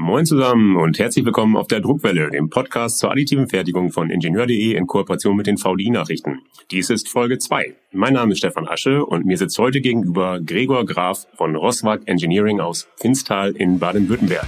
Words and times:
Moin 0.00 0.24
zusammen 0.24 0.76
und 0.76 1.00
herzlich 1.00 1.24
willkommen 1.24 1.56
auf 1.56 1.66
der 1.66 1.80
Druckwelle, 1.80 2.30
dem 2.30 2.50
Podcast 2.50 3.00
zur 3.00 3.10
additiven 3.10 3.48
Fertigung 3.48 3.90
von 3.90 4.10
Ingenieur.de 4.10 4.76
in 4.76 4.86
Kooperation 4.86 5.36
mit 5.36 5.48
den 5.48 5.58
VDI-Nachrichten. 5.58 6.38
Dies 6.70 6.88
ist 6.88 7.08
Folge 7.08 7.38
2. 7.38 7.74
Mein 7.90 8.12
Name 8.12 8.30
ist 8.30 8.38
Stefan 8.38 8.68
Asche 8.68 9.04
und 9.04 9.26
mir 9.26 9.36
sitzt 9.36 9.58
heute 9.58 9.80
gegenüber 9.80 10.38
Gregor 10.40 10.86
Graf 10.86 11.26
von 11.34 11.56
Roswag 11.56 12.02
Engineering 12.06 12.60
aus 12.60 12.86
Finstal 12.94 13.50
in 13.50 13.80
Baden-Württemberg. 13.80 14.46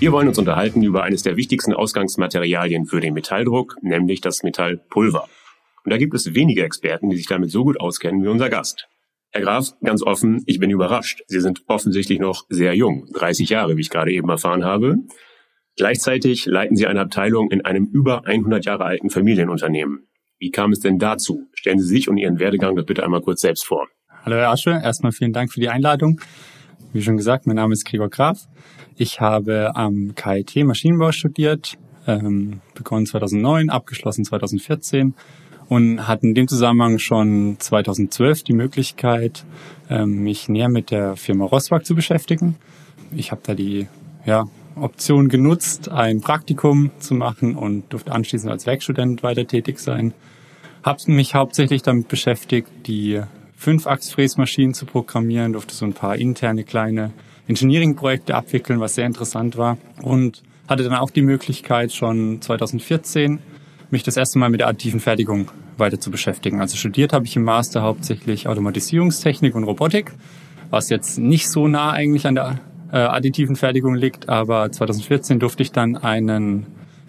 Wir 0.00 0.12
wollen 0.12 0.28
uns 0.28 0.38
unterhalten 0.38 0.82
über 0.82 1.02
eines 1.02 1.22
der 1.24 1.36
wichtigsten 1.36 1.74
Ausgangsmaterialien 1.74 2.86
für 2.86 3.02
den 3.02 3.12
Metalldruck, 3.12 3.76
nämlich 3.82 4.22
das 4.22 4.42
Metallpulver. 4.42 5.28
Und 5.84 5.92
da 5.92 5.98
gibt 5.98 6.14
es 6.14 6.34
wenige 6.34 6.64
Experten, 6.64 7.10
die 7.10 7.18
sich 7.18 7.26
damit 7.26 7.50
so 7.50 7.64
gut 7.64 7.78
auskennen 7.78 8.24
wie 8.24 8.28
unser 8.28 8.48
Gast. 8.48 8.88
Herr 9.30 9.42
Graf, 9.42 9.74
ganz 9.84 10.02
offen, 10.02 10.42
ich 10.46 10.58
bin 10.58 10.70
überrascht. 10.70 11.20
Sie 11.26 11.40
sind 11.40 11.64
offensichtlich 11.66 12.18
noch 12.18 12.46
sehr 12.48 12.74
jung, 12.74 13.08
30 13.12 13.50
Jahre, 13.50 13.76
wie 13.76 13.82
ich 13.82 13.90
gerade 13.90 14.10
eben 14.10 14.30
erfahren 14.30 14.64
habe. 14.64 14.96
Gleichzeitig 15.76 16.46
leiten 16.46 16.76
Sie 16.76 16.86
eine 16.86 17.00
Abteilung 17.02 17.50
in 17.50 17.66
einem 17.66 17.84
über 17.84 18.26
100 18.26 18.64
Jahre 18.64 18.86
alten 18.86 19.10
Familienunternehmen. 19.10 20.08
Wie 20.38 20.50
kam 20.50 20.72
es 20.72 20.80
denn 20.80 20.98
dazu? 20.98 21.50
Stellen 21.52 21.78
Sie 21.78 21.86
sich 21.86 22.08
und 22.08 22.16
Ihren 22.16 22.38
Werdegang 22.38 22.74
doch 22.74 22.86
bitte 22.86 23.04
einmal 23.04 23.20
kurz 23.20 23.42
selbst 23.42 23.66
vor. 23.66 23.86
Hallo 24.24 24.36
Herr 24.36 24.50
Asche, 24.50 24.70
erstmal 24.70 25.12
vielen 25.12 25.34
Dank 25.34 25.52
für 25.52 25.60
die 25.60 25.68
Einladung. 25.68 26.22
Wie 26.92 27.02
schon 27.02 27.16
gesagt, 27.16 27.46
mein 27.46 27.54
Name 27.54 27.72
ist 27.72 27.84
Gregor 27.84 28.08
Graf. 28.08 28.48
Ich 28.96 29.20
habe 29.20 29.76
am 29.76 30.16
KIT 30.16 30.64
Maschinenbau 30.64 31.12
studiert, 31.12 31.78
ähm, 32.08 32.62
begonnen 32.74 33.06
2009, 33.06 33.70
abgeschlossen 33.70 34.24
2014 34.24 35.14
und 35.68 36.08
hatte 36.08 36.26
in 36.26 36.34
dem 36.34 36.48
Zusammenhang 36.48 36.98
schon 36.98 37.56
2012 37.60 38.42
die 38.42 38.54
Möglichkeit, 38.54 39.44
ähm, 39.88 40.24
mich 40.24 40.48
näher 40.48 40.68
mit 40.68 40.90
der 40.90 41.14
Firma 41.14 41.44
Roswag 41.44 41.86
zu 41.86 41.94
beschäftigen. 41.94 42.56
Ich 43.14 43.30
habe 43.30 43.42
da 43.44 43.54
die 43.54 43.86
ja, 44.26 44.46
Option 44.74 45.28
genutzt, 45.28 45.88
ein 45.90 46.20
Praktikum 46.20 46.90
zu 46.98 47.14
machen 47.14 47.54
und 47.54 47.92
durfte 47.92 48.10
anschließend 48.10 48.50
als 48.50 48.66
Werkstudent 48.66 49.22
weiter 49.22 49.46
tätig 49.46 49.78
sein. 49.78 50.12
Habe 50.82 50.98
mich 51.12 51.36
hauptsächlich 51.36 51.82
damit 51.82 52.08
beschäftigt, 52.08 52.68
die 52.86 53.22
Fünf-Achs-Fräsmaschinen 53.60 54.72
zu 54.72 54.86
programmieren, 54.86 55.52
durfte 55.52 55.74
so 55.74 55.84
ein 55.84 55.92
paar 55.92 56.16
interne 56.16 56.64
kleine 56.64 57.12
Engineering-Projekte 57.46 58.34
abwickeln, 58.34 58.80
was 58.80 58.94
sehr 58.94 59.04
interessant 59.04 59.58
war. 59.58 59.76
Und 60.00 60.42
hatte 60.66 60.82
dann 60.82 60.94
auch 60.94 61.10
die 61.10 61.20
Möglichkeit, 61.20 61.92
schon 61.92 62.40
2014 62.40 63.38
mich 63.90 64.02
das 64.02 64.16
erste 64.16 64.38
Mal 64.38 64.48
mit 64.48 64.60
der 64.60 64.68
additiven 64.68 64.98
Fertigung 64.98 65.50
weiter 65.76 66.00
zu 66.00 66.10
beschäftigen. 66.10 66.62
Also 66.62 66.78
studiert 66.78 67.12
habe 67.12 67.26
ich 67.26 67.36
im 67.36 67.42
Master 67.42 67.82
hauptsächlich 67.82 68.48
Automatisierungstechnik 68.48 69.54
und 69.54 69.64
Robotik, 69.64 70.12
was 70.70 70.88
jetzt 70.88 71.18
nicht 71.18 71.50
so 71.50 71.68
nah 71.68 71.90
eigentlich 71.90 72.26
an 72.26 72.36
der 72.36 72.60
äh, 72.90 72.96
additiven 72.96 73.56
Fertigung 73.56 73.94
liegt, 73.94 74.30
aber 74.30 74.72
2014 74.72 75.38
durfte 75.38 75.62
ich 75.62 75.70
dann 75.70 75.98
einen 75.98 76.64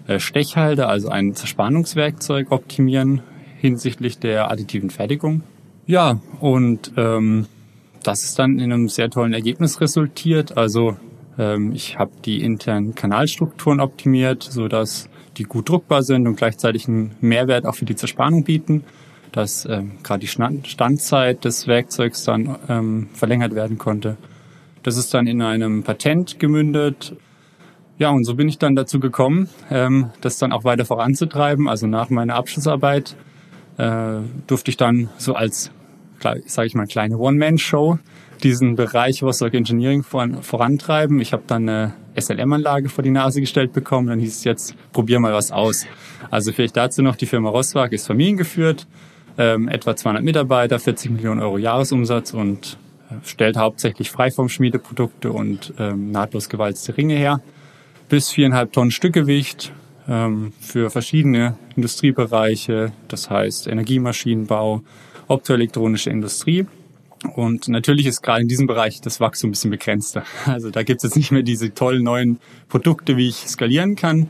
äh, 0.06 0.20
Stechhalter, 0.20 0.90
also 0.90 1.08
ein 1.08 1.34
Zerspannungswerkzeug 1.34 2.52
optimieren 2.52 3.22
hinsichtlich 3.58 4.20
der 4.20 4.52
additiven 4.52 4.90
Fertigung. 4.90 5.44
Ja, 5.92 6.22
und 6.39 6.94
ähm, 6.95 7.47
das 8.02 8.23
ist 8.23 8.39
dann 8.39 8.59
in 8.59 8.72
einem 8.72 8.88
sehr 8.88 9.09
tollen 9.09 9.34
Ergebnis 9.34 9.81
resultiert. 9.81 10.56
Also 10.56 10.95
ähm, 11.38 11.73
ich 11.73 12.00
habe 12.00 12.11
die 12.23 12.42
internen 12.42 12.95
Kanalstrukturen 12.95 13.81
optimiert, 13.81 14.42
so 14.42 14.69
dass 14.69 15.09
die 15.36 15.44
gut 15.44 15.67
druckbar 15.67 16.03
sind 16.03 16.28
und 16.28 16.38
gleichzeitig 16.38 16.88
einen 16.88 17.17
Mehrwert 17.19 17.66
auch 17.66 17.75
für 17.75 17.84
die 17.84 17.97
Zerspannung 17.97 18.45
bieten, 18.45 18.86
dass 19.34 19.66
ähm, 19.66 19.97
gerade 20.02 20.22
die 20.22 20.28
Standzeit 20.28 21.44
des 21.44 21.68
Werkzeugs 21.68 22.24
dann 22.24 22.56
ähm, 22.69 23.09
verlängert 23.12 23.53
werden 23.53 23.78
konnte. 23.78 24.16
Das 24.84 24.96
ist 24.96 25.13
dann 25.13 25.28
in 25.28 25.41
einem 25.41 25.84
Patent 25.84 26.40
gemündet. 26.40 27.18
Ja, 27.97 28.12
und 28.12 28.24
so 28.24 28.35
bin 28.35 28.47
ich 28.47 28.59
dann 28.59 28.78
dazu 28.78 29.01
gekommen, 29.01 29.50
ähm, 29.69 30.12
das 30.22 30.38
dann 30.38 30.53
auch 30.53 30.63
weiter 30.63 30.85
voranzutreiben. 30.85 31.68
Also 31.68 31.85
nach 31.85 32.09
meiner 32.09 32.35
Abschlussarbeit 32.35 33.18
äh, 33.75 34.19
durfte 34.47 34.72
ich 34.72 34.78
dann 34.78 35.09
so 35.18 35.35
als 35.35 35.69
sage 36.22 36.68
ich 36.68 36.76
mal, 36.76 36.88
kleine 36.88 37.18
One-Man-Show 37.18 38.00
diesen 38.42 38.76
Bereich 38.76 39.24
Rostock 39.24 39.54
Engineering 39.54 40.04
voran, 40.04 40.42
vorantreiben. 40.42 41.20
Ich 41.20 41.34
habe 41.34 41.44
dann 41.48 41.68
eine 41.70 41.94
SLM-Anlage 42.20 42.90
vor 42.90 43.04
die 43.04 43.12
Nase 43.12 43.40
gestellt 43.40 43.74
bekommen. 43.74 44.08
Dann 44.08 44.20
hieß 44.20 44.38
es 44.38 44.44
jetzt, 44.44 44.76
probier 44.92 45.20
mal 45.20 45.34
was 45.34 45.52
aus. 45.52 45.86
Also 46.30 46.52
vielleicht 46.52 46.78
dazu 46.78 47.02
noch, 47.02 47.16
die 47.16 47.26
Firma 47.26 47.50
Roswag 47.50 47.92
ist 47.92 48.08
familiengeführt, 48.08 48.88
ähm, 49.38 49.68
etwa 49.68 49.96
200 49.96 50.24
Mitarbeiter, 50.24 50.80
40 50.80 51.12
Millionen 51.12 51.42
Euro 51.42 51.58
Jahresumsatz 51.58 52.34
und 52.34 52.78
äh, 53.10 53.16
stellt 53.24 53.58
hauptsächlich 53.58 54.12
Freiformschmiedeprodukte 54.12 55.31
und 55.31 55.74
ähm, 55.80 56.12
nahtlos 56.12 56.50
gewalzte 56.50 56.98
Ringe 56.98 57.16
her. 57.16 57.42
Bis 58.10 58.30
viereinhalb 58.30 58.74
Tonnen 58.74 58.92
Stückgewicht 58.92 59.72
ähm, 60.10 60.52
für 60.60 60.90
verschiedene 60.90 61.56
Industriebereiche, 61.76 62.92
das 63.08 63.30
heißt 63.30 63.68
Energiemaschinenbau, 63.68 64.81
optoelektronische 65.28 66.09
Industrie. 66.09 66.66
Und 67.36 67.68
natürlich 67.68 68.08
ist 68.08 68.22
gerade 68.22 68.42
in 68.42 68.48
diesem 68.48 68.68
Bereich 68.68 69.00
das 69.02 69.20
Wachstum 69.20 69.50
ein 69.50 69.52
bisschen 69.52 69.72
begrenzter. 69.72 70.24
Also 70.46 70.72
da 70.72 70.84
gibt 70.84 70.98
es 70.98 71.04
jetzt 71.04 71.16
nicht 71.16 71.32
mehr 71.32 71.44
diese 71.44 71.74
tollen 71.74 72.04
neuen 72.04 72.40
Produkte, 72.68 73.18
wie 73.18 73.30
ich 73.30 73.48
skalieren 73.48 73.96
kann. 73.96 74.30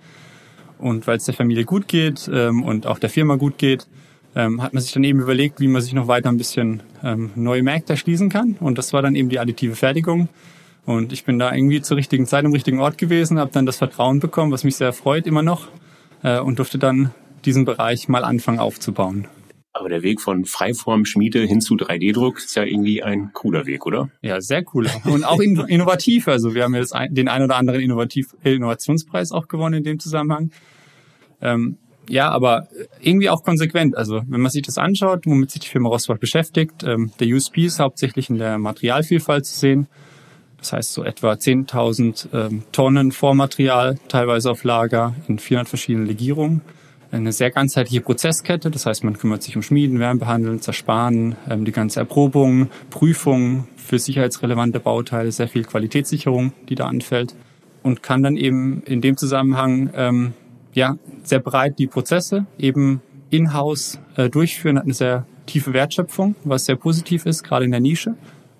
Und 0.78 1.08
weil 1.08 1.18
es 1.18 1.26
der 1.26 1.36
Familie 1.36 1.64
gut 1.64 1.88
geht 1.88 2.30
ähm, 2.34 2.64
und 2.64 2.88
auch 2.88 3.00
der 3.00 3.10
Firma 3.10 3.36
gut 3.36 3.58
geht, 3.58 3.88
ähm, 4.36 4.62
hat 4.62 4.74
man 4.74 4.82
sich 4.82 4.92
dann 4.94 5.04
eben 5.04 5.20
überlegt, 5.20 5.60
wie 5.60 5.68
man 5.68 5.82
sich 5.82 5.94
noch 5.94 6.08
weiter 6.08 6.30
ein 6.30 6.38
bisschen 6.38 6.82
ähm, 7.04 7.32
neue 7.36 7.64
Märkte 7.64 7.94
erschließen 7.94 8.30
kann. 8.30 8.56
Und 8.60 8.78
das 8.78 8.92
war 8.92 9.02
dann 9.02 9.16
eben 9.16 9.30
die 9.30 9.40
additive 9.40 9.76
Fertigung. 9.76 10.30
Und 10.86 11.14
ich 11.14 11.26
bin 11.26 11.38
da 11.38 11.54
irgendwie 11.54 11.82
zur 11.82 11.98
richtigen 11.98 12.26
Zeit 12.26 12.46
am 12.46 12.54
richtigen 12.54 12.80
Ort 12.80 12.98
gewesen, 12.98 13.40
habe 13.40 13.52
dann 13.54 13.66
das 13.66 13.78
Vertrauen 13.78 14.20
bekommen, 14.20 14.52
was 14.52 14.64
mich 14.64 14.76
sehr 14.76 14.94
freut 14.94 15.28
immer 15.28 15.44
noch 15.44 15.68
äh, 16.24 16.40
und 16.40 16.58
durfte 16.58 16.80
dann 16.80 17.12
diesen 17.46 17.66
Bereich 17.66 18.08
mal 18.08 18.24
anfangen 18.24 18.60
aufzubauen. 18.60 19.28
Aber 19.74 19.88
der 19.88 20.04
Weg 20.04 20.20
von 20.20 20.44
Freiformschmiede 20.44 21.44
hin 21.44 21.62
zu 21.62 21.76
3D-Druck 21.76 22.40
ist 22.40 22.56
ja 22.56 22.64
irgendwie 22.64 23.04
ein 23.04 23.32
cooler 23.34 23.66
Weg, 23.66 23.86
oder? 23.86 24.10
Ja, 24.22 24.42
sehr 24.42 24.66
cool. 24.74 24.88
Und 25.06 25.24
auch 25.24 25.40
innovativ. 25.40 26.28
Also 26.28 26.54
wir 26.54 26.64
haben 26.64 26.76
jetzt 26.76 26.94
den 27.10 27.30
ein 27.30 27.42
oder 27.42 27.56
anderen 27.56 27.80
Innovativ 27.80 28.36
Innovationspreis 28.44 29.32
auch 29.32 29.48
gewonnen 29.48 29.76
in 29.76 29.84
dem 29.84 30.00
Zusammenhang. 30.00 30.52
Ähm, 31.42 31.78
ja, 32.10 32.30
aber 32.30 32.68
irgendwie 33.00 33.30
auch 33.30 33.44
konsequent. 33.44 33.96
Also 33.96 34.22
wenn 34.28 34.42
man 34.42 34.52
sich 34.52 34.64
das 34.64 34.78
anschaut, 34.78 35.26
womit 35.26 35.52
sich 35.52 35.62
die 35.62 35.70
Firma 35.70 35.88
Rostbach 35.88 36.18
beschäftigt, 36.18 36.84
ähm, 36.84 37.12
der 37.22 37.28
USP 37.28 37.66
ist 37.66 37.80
hauptsächlich 37.80 38.30
in 38.30 38.40
der 38.40 38.58
Materialvielfalt 38.58 39.46
zu 39.46 39.58
sehen. 39.58 39.88
Das 40.58 40.74
heißt 40.74 40.92
so 40.92 41.06
etwa 41.06 41.32
10.000 41.32 42.28
ähm, 42.34 42.64
Tonnen 42.74 43.14
Vormaterial, 43.14 43.98
teilweise 44.10 44.52
auf 44.52 44.66
Lager 44.66 45.16
in 45.30 45.40
400 45.40 45.70
verschiedenen 45.70 46.08
Legierungen 46.08 46.62
eine 47.12 47.32
sehr 47.32 47.52
ganzheitliche 47.52 48.02
Prozesskette. 48.02 48.72
Das 48.72 48.86
heißt, 48.86 49.04
man 49.04 49.18
kümmert 49.18 49.44
sich 49.44 49.56
um 49.56 49.62
Schmieden, 49.62 50.00
Wärmebehandeln, 50.00 50.62
Zersparen, 50.62 51.36
ähm, 51.50 51.66
die 51.66 51.72
ganze 51.72 52.00
Erprobung, 52.00 52.70
Prüfung 52.90 53.68
für 53.76 54.00
sicherheitsrelevante 54.00 54.80
Bauteile, 54.80 55.32
sehr 55.32 55.48
viel 55.48 55.64
Qualitätssicherung, 55.64 56.54
die 56.70 56.76
da 56.76 56.88
anfällt 56.88 57.36
und 57.84 58.04
kann 58.04 58.24
dann 58.24 58.38
eben 58.38 58.82
in 58.84 59.02
dem 59.02 59.18
Zusammenhang 59.18 59.90
ähm, 59.96 60.34
ja 60.74 60.98
sehr 61.24 61.40
breit 61.40 61.80
die 61.80 61.88
Prozesse 61.88 62.46
eben 62.58 63.02
in-house 63.30 64.00
äh, 64.16 64.30
durchführen, 64.30 64.78
hat 64.78 64.86
eine 64.86 64.94
sehr 64.94 65.26
tiefe 65.46 65.74
Wertschöpfung, 65.74 66.36
was 66.44 66.66
sehr 66.66 66.76
positiv 66.76 67.26
ist, 67.26 67.44
gerade 67.44 67.66
in 67.66 67.72
der 67.72 67.80
Nische. 67.80 68.16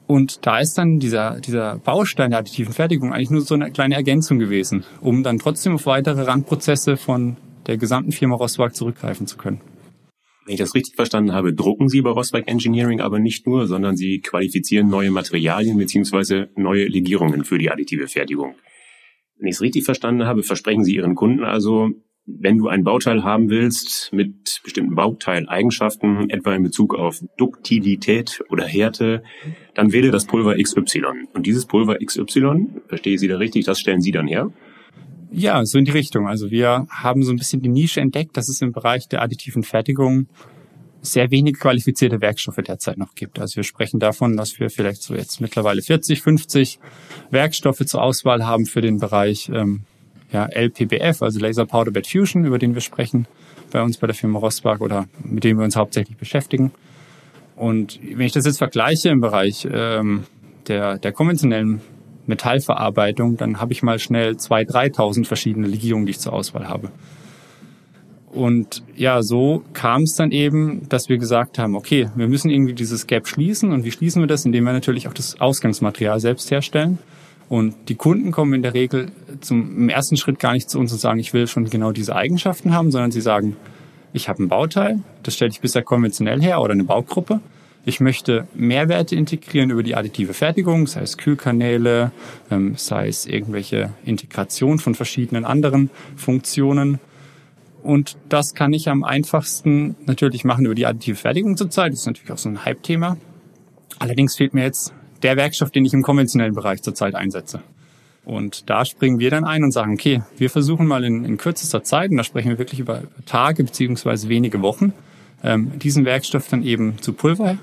Und 0.08 0.46
da 0.46 0.60
ist 0.60 0.78
dann 0.78 1.00
dieser, 1.00 1.40
dieser 1.40 1.78
Baustein 1.78 2.32
der 2.32 2.40
additiven 2.40 2.74
Fertigung 2.74 3.14
eigentlich 3.14 3.30
nur 3.30 3.42
so 3.42 3.56
eine 3.56 3.72
kleine 3.72 3.96
Ergänzung 3.96 4.40
gewesen, 4.40 4.84
um 5.00 5.24
dann 5.24 5.40
trotzdem 5.40 5.76
auf 5.76 5.86
weitere 5.86 6.24
Randprozesse 6.24 6.98
von 6.98 7.38
der 7.68 7.78
gesamten 7.78 8.12
Firma 8.12 8.36
Rostwag 8.36 8.76
zurückgreifen 8.76 9.28
zu 9.28 9.38
können. 9.38 9.62
Wenn 10.46 10.54
ich 10.54 10.60
das 10.60 10.74
richtig 10.74 10.96
verstanden 10.96 11.34
habe, 11.34 11.54
drucken 11.54 11.88
Sie 11.88 12.02
bei 12.02 12.10
Rostwag 12.10 12.48
Engineering 12.48 13.00
aber 13.00 13.20
nicht 13.20 13.46
nur, 13.46 13.68
sondern 13.68 13.96
Sie 13.96 14.22
qualifizieren 14.22 14.90
neue 14.90 15.12
Materialien 15.12 15.78
bzw. 15.78 16.48
neue 16.56 16.88
Legierungen 16.88 17.44
für 17.44 17.58
die 17.58 17.70
additive 17.70 18.08
Fertigung. 18.08 18.56
Wenn 19.38 19.48
ich 19.48 19.56
es 19.56 19.62
richtig 19.62 19.86
verstanden 19.86 20.26
habe, 20.26 20.44
versprechen 20.44 20.84
Sie 20.84 20.96
Ihren 20.96 21.16
Kunden 21.16 21.44
also, 21.44 21.90
wenn 22.26 22.58
du 22.58 22.68
ein 22.68 22.84
Bauteil 22.84 23.24
haben 23.24 23.50
willst 23.50 24.12
mit 24.14 24.62
bestimmten 24.64 24.96
Bauteileigenschaften, 24.96 26.30
etwa 26.30 26.54
in 26.56 26.64
Bezug 26.64 26.96
auf 26.96 27.22
Duktilität 27.38 28.44
oder 28.50 28.66
Härte, 28.66 29.24
dann 29.74 29.92
wähle 29.92 30.12
das 30.12 30.26
Pulver 30.26 30.56
XY. 30.56 31.28
Und 31.34 31.46
dieses 31.46 31.66
Pulver 31.66 31.98
XY, 31.98 32.68
verstehe 32.88 33.16
ich 33.16 33.20
Sie 33.20 33.28
da 33.28 33.38
richtig, 33.38 33.66
das 33.66 33.80
stellen 33.80 34.02
Sie 34.02 34.12
dann 34.12 34.28
her? 34.28 34.52
Ja, 35.32 35.66
so 35.66 35.78
in 35.78 35.86
die 35.86 35.92
Richtung. 35.92 36.28
Also 36.28 36.52
wir 36.52 36.88
haben 36.90 37.24
so 37.24 37.32
ein 37.32 37.38
bisschen 37.38 37.62
die 37.62 37.70
Nische 37.70 38.02
entdeckt, 38.02 38.36
dass 38.36 38.50
es 38.50 38.62
im 38.62 38.74
Bereich 38.74 39.08
der 39.08 39.22
additiven 39.22 39.64
Fertigung 39.64 40.28
sehr 41.02 41.32
wenig 41.32 41.58
qualifizierte 41.58 42.22
Werkstoffe 42.22 42.58
derzeit 42.58 42.98
noch 42.98 43.16
gibt. 43.16 43.40
Also 43.40 43.56
wir 43.56 43.64
sprechen 43.64 44.00
davon, 44.00 44.38
dass 44.38 44.60
wir 44.60 44.70
vielleicht 44.70 45.02
so 45.02 45.16
jetzt 45.16 45.42
mittlerweile 45.42 45.82
40, 45.82 46.22
50 46.22 46.80
Werkstoffe 47.32 47.86
zur 47.86 48.04
Auswahl 48.04 48.46
haben 48.46 48.66
für 48.66 48.82
den 48.82 49.00
Bereich 49.00 49.50
ähm, 49.54 49.82
ja, 50.32 50.46
LPBF, 50.46 51.22
also 51.22 51.40
Laser 51.40 51.66
Powder 51.66 51.92
Bed 51.92 52.08
Fusion, 52.08 52.46
über 52.46 52.60
den 52.60 52.74
wir 52.74 52.82
sprechen 52.82 53.26
bei 53.72 53.82
uns 53.82 53.98
bei 53.98 54.08
der 54.08 54.16
Firma 54.16 54.38
Rosbach 54.38 54.82
oder 54.82 55.08
mit 55.24 55.44
dem 55.44 55.58
wir 55.58 55.64
uns 55.64 55.76
hauptsächlich 55.76 56.18
beschäftigen. 56.18 56.72
Und 57.56 58.00
wenn 58.02 58.26
ich 58.26 58.34
das 58.34 58.46
jetzt 58.46 58.58
vergleiche 58.58 59.10
im 59.10 59.22
Bereich 59.22 59.68
ähm, 59.72 60.26
der, 60.68 60.98
der 60.98 61.12
konventionellen 61.14 61.82
Metallverarbeitung, 62.32 63.38
dann 63.38 63.60
habe 63.60 63.74
ich 63.74 63.84
mal 63.84 64.00
schnell 64.00 64.34
2.000, 64.34 64.96
3.000 64.96 65.26
verschiedene 65.26 65.68
Legierungen, 65.68 66.06
die 66.06 66.12
ich 66.12 66.20
zur 66.20 66.34
Auswahl 66.34 66.68
habe. 66.68 66.92
Und 68.32 68.82
ja, 68.96 69.22
so 69.22 69.64
kam 69.74 70.04
es 70.04 70.16
dann 70.16 70.32
eben, 70.32 70.88
dass 70.88 71.10
wir 71.10 71.18
gesagt 71.18 71.60
haben, 71.60 71.76
okay, 71.76 72.10
wir 72.16 72.28
müssen 72.28 72.50
irgendwie 72.50 72.74
dieses 72.74 73.06
Gap 73.06 73.28
schließen. 73.28 73.72
Und 73.72 73.84
wie 73.84 73.92
schließen 73.92 74.22
wir 74.22 74.28
das? 74.28 74.46
Indem 74.46 74.64
wir 74.64 74.74
natürlich 74.74 75.08
auch 75.08 75.14
das 75.14 75.40
Ausgangsmaterial 75.42 76.20
selbst 76.20 76.50
herstellen. 76.50 76.98
Und 77.50 77.76
die 77.90 77.96
Kunden 77.96 78.32
kommen 78.32 78.54
in 78.54 78.62
der 78.62 78.74
Regel 78.74 79.12
zum 79.42 79.78
im 79.78 79.90
ersten 79.90 80.16
Schritt 80.16 80.40
gar 80.40 80.54
nicht 80.54 80.70
zu 80.70 80.80
uns 80.80 80.94
und 80.94 81.00
sagen, 81.00 81.20
ich 81.20 81.34
will 81.34 81.48
schon 81.48 81.66
genau 81.66 81.92
diese 81.92 82.16
Eigenschaften 82.16 82.74
haben, 82.74 82.92
sondern 82.92 83.12
sie 83.12 83.20
sagen, 83.20 83.58
ich 84.14 84.30
habe 84.30 84.44
ein 84.44 84.48
Bauteil, 84.48 85.00
das 85.24 85.36
stelle 85.36 85.52
ich 85.52 85.60
bisher 85.60 85.84
konventionell 85.84 86.42
her 86.42 86.62
oder 86.62 86.72
eine 86.72 86.86
Baugruppe. 86.86 87.42
Ich 87.84 88.00
möchte 88.00 88.48
Mehrwerte 88.54 89.16
integrieren 89.16 89.72
über 89.72 89.82
die 89.82 89.96
additive 89.96 90.36
Fertigung, 90.36 90.86
sei 90.86 91.02
es 91.02 91.18
Kühlkanäle, 91.18 92.12
ähm, 92.52 92.76
sei 92.78 93.08
es 93.08 93.26
irgendwelche 93.26 93.92
Integration 94.06 94.78
von 94.78 94.94
verschiedenen 94.94 95.46
anderen 95.46 95.90
Funktionen. 96.16 97.00
Und 97.82 98.18
das 98.30 98.54
kann 98.54 98.74
ich 98.74 98.88
am 98.88 99.04
einfachsten 99.04 99.96
natürlich 100.06 100.44
machen 100.44 100.66
über 100.66 100.76
die 100.76 100.86
additive 100.86 101.16
Fertigung 101.16 101.58
zurzeit. 101.58 101.92
Das 101.92 102.02
ist 102.02 102.06
natürlich 102.06 102.32
auch 102.32 102.38
so 102.38 102.50
ein 102.50 102.64
Hype-Thema. 102.64 103.18
Allerdings 103.98 104.36
fehlt 104.36 104.54
mir 104.54 104.64
jetzt 104.64 104.94
der 105.24 105.36
Werkstoff, 105.36 105.72
den 105.72 105.84
ich 105.84 105.94
im 105.94 106.04
konventionellen 106.04 106.54
Bereich 106.54 106.84
zurzeit 106.84 107.16
einsetze. 107.16 107.62
Und 108.24 108.70
da 108.70 108.86
springen 108.86 109.18
wir 109.18 109.32
dann 109.32 109.44
ein 109.44 109.64
und 109.64 109.72
sagen, 109.72 109.94
okay, 109.94 110.22
wir 110.38 110.52
versuchen 110.52 110.86
mal 110.86 111.04
in, 111.04 111.26
in 111.26 111.38
kürzester 111.38 111.84
Zeit, 111.84 112.12
und 112.12 112.18
da 112.18 112.24
sprechen 112.24 112.50
wir 112.50 112.60
wirklich 112.60 112.80
über 112.80 113.02
Tage 113.26 113.64
beziehungsweise 113.64 114.30
wenige 114.30 114.62
Wochen, 114.62 114.94
ähm, 115.44 115.80
diesen 115.80 116.06
Werkstoff 116.06 116.48
dann 116.48 116.64
eben 116.64 117.00
zu 117.02 117.14
Pulver 117.14 117.58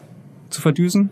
zu 0.50 0.60
verdüsen, 0.60 1.10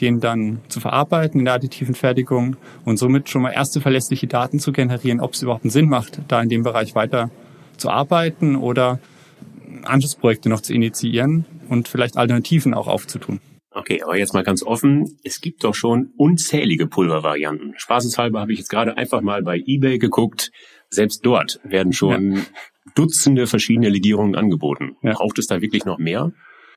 den 0.00 0.20
dann 0.20 0.60
zu 0.68 0.80
verarbeiten 0.80 1.38
in 1.38 1.44
der 1.44 1.54
additiven 1.54 1.94
Fertigung 1.94 2.56
und 2.84 2.98
somit 2.98 3.28
schon 3.28 3.42
mal 3.42 3.50
erste 3.50 3.80
verlässliche 3.80 4.26
Daten 4.26 4.58
zu 4.58 4.72
generieren, 4.72 5.20
ob 5.20 5.34
es 5.34 5.42
überhaupt 5.42 5.64
einen 5.64 5.70
Sinn 5.70 5.88
macht, 5.88 6.20
da 6.28 6.42
in 6.42 6.48
dem 6.48 6.62
Bereich 6.62 6.94
weiter 6.94 7.30
zu 7.76 7.90
arbeiten 7.90 8.56
oder 8.56 8.98
Anschlussprojekte 9.84 10.48
noch 10.48 10.60
zu 10.60 10.74
initiieren 10.74 11.44
und 11.68 11.88
vielleicht 11.88 12.16
Alternativen 12.16 12.74
auch 12.74 12.88
aufzutun. 12.88 13.40
Okay, 13.76 14.02
aber 14.02 14.16
jetzt 14.16 14.34
mal 14.34 14.44
ganz 14.44 14.62
offen. 14.62 15.18
Es 15.24 15.40
gibt 15.40 15.64
doch 15.64 15.74
schon 15.74 16.12
unzählige 16.16 16.86
Pulvervarianten. 16.86 17.74
Spaßeshalber 17.76 18.40
habe 18.40 18.52
ich 18.52 18.58
jetzt 18.60 18.70
gerade 18.70 18.96
einfach 18.96 19.20
mal 19.20 19.42
bei 19.42 19.60
eBay 19.66 19.98
geguckt. 19.98 20.52
Selbst 20.90 21.26
dort 21.26 21.58
werden 21.64 21.92
schon 21.92 22.32
ja. 22.36 22.42
Dutzende 22.94 23.48
verschiedene 23.48 23.88
Legierungen 23.88 24.36
angeboten. 24.36 24.96
Ja. 25.02 25.14
Braucht 25.14 25.38
es 25.40 25.48
da 25.48 25.60
wirklich 25.60 25.84
noch 25.84 25.98
mehr? 25.98 26.30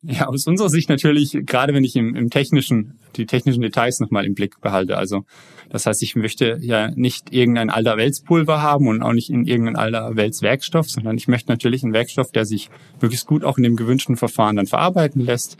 Ja, 0.04 0.28
aus 0.28 0.46
unserer 0.46 0.70
Sicht 0.70 0.90
natürlich, 0.90 1.38
gerade 1.46 1.74
wenn 1.74 1.84
ich 1.84 1.96
im, 1.96 2.16
im 2.16 2.30
technischen, 2.30 3.00
die 3.16 3.26
technischen 3.26 3.62
Details 3.62 4.00
nochmal 4.00 4.26
im 4.26 4.36
Blick 4.36 4.62
behalte. 4.62 4.98
Also 4.98 5.26
das 5.70 5.86
heißt, 5.86 6.04
ich 6.04 6.16
möchte 6.16 6.60
ja 6.62 6.92
nicht 6.92 7.34
irgendein 7.34 7.70
alter 7.70 7.98
Weltspulver 7.98 8.62
haben 8.62 8.88
und 8.88 9.02
auch 9.02 9.14
nicht 9.14 9.30
in 9.30 9.46
irgendein 9.46 9.76
alter 9.76 10.16
Weltswerkstoff, 10.16 10.90
sondern 10.90 11.18
ich 11.18 11.28
möchte 11.28 11.52
natürlich 11.52 11.84
einen 11.84 11.94
Werkstoff, 11.94 12.32
der 12.32 12.46
sich 12.46 12.70
möglichst 13.02 13.28
gut 13.28 13.44
auch 13.44 13.58
in 13.58 13.64
dem 13.64 13.76
gewünschten 13.76 14.18
Verfahren 14.18 14.56
dann 14.56 14.68
verarbeiten 14.68 15.26
lässt, 15.26 15.58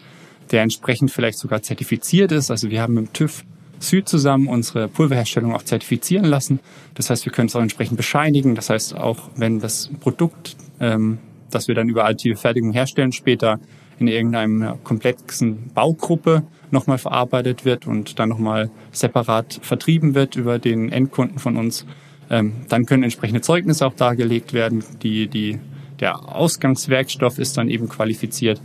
der 0.52 0.62
entsprechend 0.62 1.12
vielleicht 1.12 1.40
sogar 1.40 1.62
zertifiziert 1.62 2.32
ist. 2.32 2.52
Also 2.52 2.70
wir 2.70 2.82
haben 2.82 2.94
mit 2.94 3.14
TÜV 3.14 3.44
Süd 3.80 4.10
zusammen 4.10 4.48
unsere 4.48 4.88
Pulverherstellung 4.88 5.54
auch 5.54 5.64
zertifizieren 5.64 6.26
lassen. 6.26 6.60
Das 6.96 7.10
heißt, 7.10 7.26
wir 7.26 7.32
können 7.32 7.48
es 7.48 7.56
auch 7.56 7.62
entsprechend 7.62 7.98
bescheinigen. 7.98 8.56
Das 8.56 8.70
heißt, 8.70 8.96
auch 8.96 9.30
wenn 9.36 9.60
das 9.60 9.92
Produkt, 10.00 10.56
ähm, 10.80 11.20
das 11.52 11.68
wir 11.68 11.76
dann 11.76 11.90
über 11.90 12.06
additive 12.06 12.38
Fertigung 12.38 12.72
herstellen, 12.72 13.12
später 13.12 13.60
in 14.00 14.08
irgendeiner 14.08 14.78
komplexen 14.84 15.72
Baugruppe 15.74 16.44
nochmal 16.72 16.98
verarbeitet 16.98 17.66
wird 17.66 17.88
und 17.88 18.20
dann 18.20 18.30
nochmal 18.30 18.70
separat 18.92 19.60
vertrieben 19.62 20.16
wird 20.16 20.36
über 20.36 20.60
den 20.60 20.92
Endkunden 20.92 21.40
von 21.40 21.58
uns. 21.58 21.86
Ähm, 22.30 22.54
dann 22.68 22.86
können 22.86 23.04
entsprechende 23.04 23.42
Zeugnisse 23.42 23.86
auch 23.86 23.94
dargelegt 23.94 24.54
werden. 24.54 24.84
Die, 25.02 25.28
die, 25.28 25.60
der 26.00 26.36
Ausgangswerkstoff 26.36 27.40
ist 27.40 27.58
dann 27.58 27.70
eben 27.70 27.88
qualifiziert. 27.88 28.62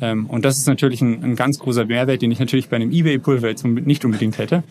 Ähm, 0.00 0.26
und 0.26 0.44
das 0.44 0.58
ist 0.58 0.66
natürlich 0.66 1.00
ein, 1.00 1.22
ein, 1.22 1.36
ganz 1.36 1.58
großer 1.58 1.86
Mehrwert, 1.86 2.22
den 2.22 2.30
ich 2.30 2.40
natürlich 2.40 2.68
bei 2.68 2.76
einem 2.76 2.90
eBay-Pulver 2.90 3.48
jetzt 3.48 3.64
nicht 3.64 4.04
unbedingt 4.04 4.38
hätte. 4.38 4.64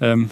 Ähm, 0.00 0.30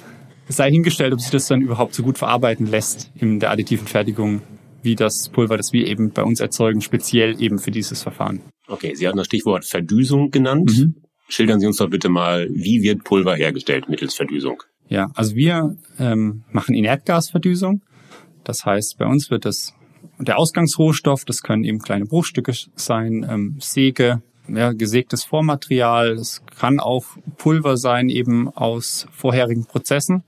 es 0.49 0.57
sei 0.57 0.71
hingestellt, 0.71 1.13
ob 1.13 1.21
sich 1.21 1.31
das 1.31 1.47
dann 1.47 1.63
überhaupt 1.63 1.95
so 1.95 2.03
gut 2.03 2.19
verarbeiten 2.19 2.67
lässt 2.67 3.11
in 3.15 3.39
der 3.39 3.53
additiven 3.53 3.87
Fertigung, 3.87 4.43
wie 4.83 4.97
das 4.97 5.29
Pulver, 5.29 5.57
das 5.57 5.73
wir 5.73 5.87
eben 5.87 6.11
bei 6.11 6.23
uns 6.23 6.41
erzeugen, 6.41 6.81
speziell 6.81 7.41
eben 7.41 7.59
für 7.59 7.71
dieses 7.71 8.03
Verfahren. 8.03 8.41
Okay, 8.69 8.95
Sie 8.95 9.07
hatten 9.07 9.19
das 9.19 9.27
Stichwort 9.27 9.65
Verdüsung 9.65 10.31
genannt. 10.31 10.77
Mhm. 10.77 10.95
Schildern 11.29 11.61
Sie 11.61 11.67
uns 11.67 11.77
doch 11.77 11.89
bitte 11.89 12.09
mal, 12.09 12.49
wie 12.51 12.83
wird 12.83 13.05
Pulver 13.05 13.35
hergestellt 13.35 13.89
mittels 13.89 14.15
Verdüsung? 14.15 14.63
Ja, 14.89 15.11
also 15.15 15.35
wir 15.35 15.77
ähm, 15.99 16.45
machen 16.51 16.75
Inertgasverdüsung. 16.75 17.83
Das 18.45 18.65
heißt, 18.65 18.99
bei 18.99 19.07
uns 19.07 19.31
wird 19.31 19.45
das 19.45 19.75
der 20.19 20.39
Ausgangsrohstoff, 20.39 21.25
das 21.25 21.43
können 21.43 21.65
eben 21.65 21.79
kleine 21.81 22.05
Bruchstücke 22.05 22.53
sein, 22.75 23.27
ähm, 23.29 23.57
Säge, 23.61 24.23
ja, 24.49 24.73
gesägtes 24.73 25.25
Vormaterial. 25.25 26.13
Es 26.13 26.43
kann 26.59 26.81
auch 26.81 27.05
Pulver 27.39 27.77
sein, 27.77 28.09
eben 28.09 28.49
aus 28.49 29.07
vorherigen 29.13 29.67
Prozessen. 29.67 30.25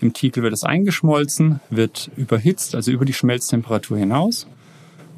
Im 0.00 0.12
Titel 0.12 0.42
wird 0.42 0.52
es 0.52 0.64
eingeschmolzen, 0.64 1.60
wird 1.70 2.10
überhitzt, 2.16 2.74
also 2.74 2.90
über 2.90 3.04
die 3.04 3.12
Schmelztemperatur 3.12 3.96
hinaus 3.96 4.46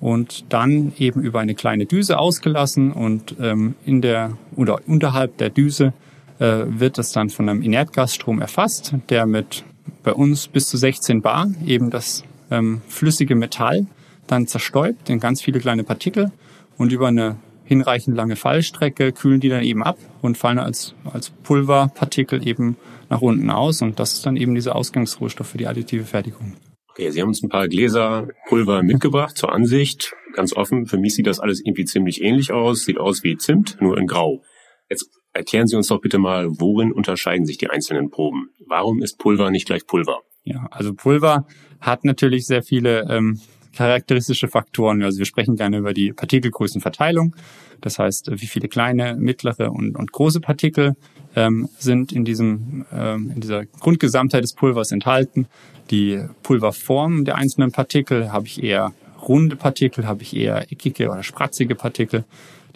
und 0.01 0.45
dann 0.49 0.93
eben 0.99 1.23
über 1.23 1.41
eine 1.41 1.55
kleine 1.55 1.87
Düse 1.87 2.19
ausgelassen 2.19 2.93
und 2.93 3.35
ähm, 3.41 3.75
in 3.85 4.01
der 4.01 4.37
oder 4.55 4.81
unterhalb 4.87 5.37
der 5.39 5.51
Düse 5.51 5.93
äh, 6.39 6.65
wird 6.67 6.99
das 6.99 7.13
dann 7.13 7.31
von 7.31 7.49
einem 7.49 7.63
Inertgasstrom 7.63 8.41
erfasst, 8.41 8.95
der 9.09 9.27
mit 9.27 9.65
bei 10.05 10.13
uns 10.13 10.47
bis 10.49 10.69
zu 10.69 10.77
16 10.77 11.23
Bar 11.23 11.51
eben 11.67 11.91
das 11.91 12.23
ähm, 12.51 12.83
flüssige 12.89 13.35
Metall 13.35 13.87
dann 14.27 14.47
zerstäubt 14.47 15.11
in 15.11 15.21
ganz 15.21 15.41
viele 15.43 15.59
kleine 15.59 15.85
Partikel 15.85 16.31
und 16.77 16.93
über 16.93 17.09
eine 17.09 17.37
hinreichend 17.69 18.17
lange 18.17 18.35
Fallstrecke 18.35 19.12
kühlen 19.12 19.41
die 19.41 19.50
dann 19.50 19.62
eben 19.62 19.82
ab 19.82 19.99
und 20.23 20.38
fallen 20.38 20.59
als, 20.59 20.94
als 21.05 21.29
Pulverpartikel 21.31 22.47
eben 22.47 22.79
nach 23.11 23.20
unten 23.20 23.50
aus 23.50 23.82
und 23.82 24.00
das 24.00 24.15
ist 24.15 24.25
dann 24.26 24.37
eben 24.37 24.55
dieser 24.55 24.75
Ausgangsrohstoff 24.75 25.49
für 25.49 25.59
die 25.59 25.67
additive 25.67 26.05
Fertigung. 26.05 26.55
Okay, 26.88 27.11
Sie 27.11 27.20
haben 27.20 27.29
uns 27.29 27.43
ein 27.43 27.50
paar 27.50 27.69
Gläser 27.69 28.29
Pulver 28.49 28.82
mitgebracht 28.82 29.37
zur 29.37 29.53
Ansicht. 29.53 30.15
Ganz 30.32 30.53
offen, 30.55 30.87
für 30.87 30.98
mich 30.98 31.15
sieht 31.15 31.27
das 31.27 31.39
alles 31.39 31.60
irgendwie 31.60 31.84
ziemlich 31.84 32.22
ähnlich 32.22 32.53
aus. 32.53 32.84
Sieht 32.84 32.98
aus 32.98 33.22
wie 33.22 33.37
Zimt, 33.37 33.81
nur 33.81 33.98
in 33.98 34.06
Grau. 34.06 34.43
Jetzt 34.91 35.08
erklären 35.32 35.69
Sie 35.69 35.77
uns 35.77 35.87
doch 35.87 36.01
bitte 36.01 36.19
mal, 36.19 36.48
worin 36.58 36.91
unterscheiden 36.91 37.46
sich 37.46 37.58
die 37.58 37.70
einzelnen 37.70 38.10
Proben? 38.10 38.48
Warum 38.67 39.01
ist 39.01 39.19
Pulver 39.19 39.51
nicht 39.51 39.67
gleich 39.67 39.87
Pulver? 39.87 40.22
Ja, 40.43 40.67
also 40.70 40.94
Pulver 40.94 41.46
hat 41.81 42.05
natürlich 42.05 42.46
sehr 42.46 42.63
viele 42.63 43.06
ähm, 43.08 43.39
charakteristische 43.75 44.48
Faktoren. 44.48 45.03
Also 45.03 45.19
wir 45.19 45.27
sprechen 45.27 45.56
gerne 45.56 45.79
über 45.79 45.93
die 45.93 46.13
Partikelgrößenverteilung. 46.13 47.34
Das 47.81 47.98
heißt, 47.98 48.31
wie 48.32 48.46
viele 48.46 48.69
kleine, 48.69 49.17
mittlere 49.17 49.70
und, 49.70 49.96
und 49.96 50.13
große 50.13 50.41
Partikel 50.41 50.96
ähm, 51.37 51.69
sind 51.79 52.13
in 52.13 52.25
diesem 52.25 52.84
ähm, 52.93 53.32
in 53.34 53.41
dieser 53.41 53.67
Grundgesamtheit 53.67 54.43
des 54.43 54.55
Pulvers 54.55 54.91
enthalten. 54.91 55.46
Die 55.91 56.20
Pulverform 56.43 57.25
der 57.25 57.37
einzelnen 57.37 57.70
Partikel 57.70 58.32
habe 58.32 58.46
ich 58.46 58.63
eher 58.63 58.93
runde 59.27 59.56
Partikel, 59.56 60.06
habe 60.06 60.22
ich 60.22 60.37
eher 60.37 60.70
eckige 60.70 61.10
oder 61.10 61.22
spratzige 61.22 61.75
Partikel. 61.75 62.25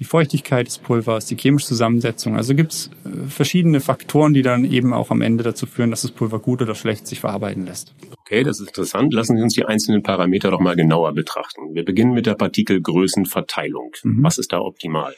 Die 0.03 0.09
Feuchtigkeit 0.09 0.67
des 0.67 0.79
Pulvers, 0.79 1.27
die 1.27 1.37
chemische 1.37 1.69
Zusammensetzung. 1.69 2.35
Also 2.35 2.57
gibt 2.57 2.73
es 2.73 2.91
äh, 3.05 3.29
verschiedene 3.29 3.79
Faktoren, 3.79 4.35
die 4.35 4.43
dann 4.43 4.65
eben 4.65 4.93
auch 4.93 5.13
am 5.13 5.21
Ende 5.21 5.45
dazu 5.45 5.65
führen, 5.65 5.91
dass 5.91 6.03
das 6.03 6.11
Pulver 6.11 6.41
gut 6.41 6.61
oder 6.61 6.75
schlecht 6.75 7.07
sich 7.07 7.21
verarbeiten 7.21 7.67
lässt. 7.67 7.95
Okay, 8.23 8.43
das 8.43 8.59
ist 8.59 8.67
interessant. 8.67 9.15
Lassen 9.15 9.37
Sie 9.37 9.43
uns 9.45 9.55
die 9.55 9.65
einzelnen 9.65 10.03
Parameter 10.03 10.51
doch 10.51 10.59
mal 10.59 10.75
genauer 10.75 11.13
betrachten. 11.13 11.73
Wir 11.73 11.85
beginnen 11.85 12.15
mit 12.15 12.27
der 12.27 12.35
Partikelgrößenverteilung. 12.35 13.93
Mhm. 14.03 14.25
Was 14.25 14.39
ist 14.39 14.53
da 14.53 14.59
optimal? 14.59 15.15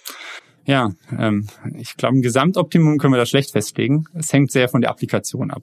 Ja, 0.67 0.91
ähm, 1.19 1.47
ich 1.79 1.97
glaube, 1.97 2.19
ein 2.19 2.23
Gesamtoptimum 2.23 2.99
können 2.99 3.15
wir 3.15 3.19
da 3.19 3.25
schlecht 3.25 3.53
festlegen. 3.53 4.05
Es 4.13 4.35
hängt 4.35 4.53
sehr 4.53 4.69
von 4.69 4.83
der 4.83 4.91
Applikation 4.91 5.51
ab. 5.51 5.63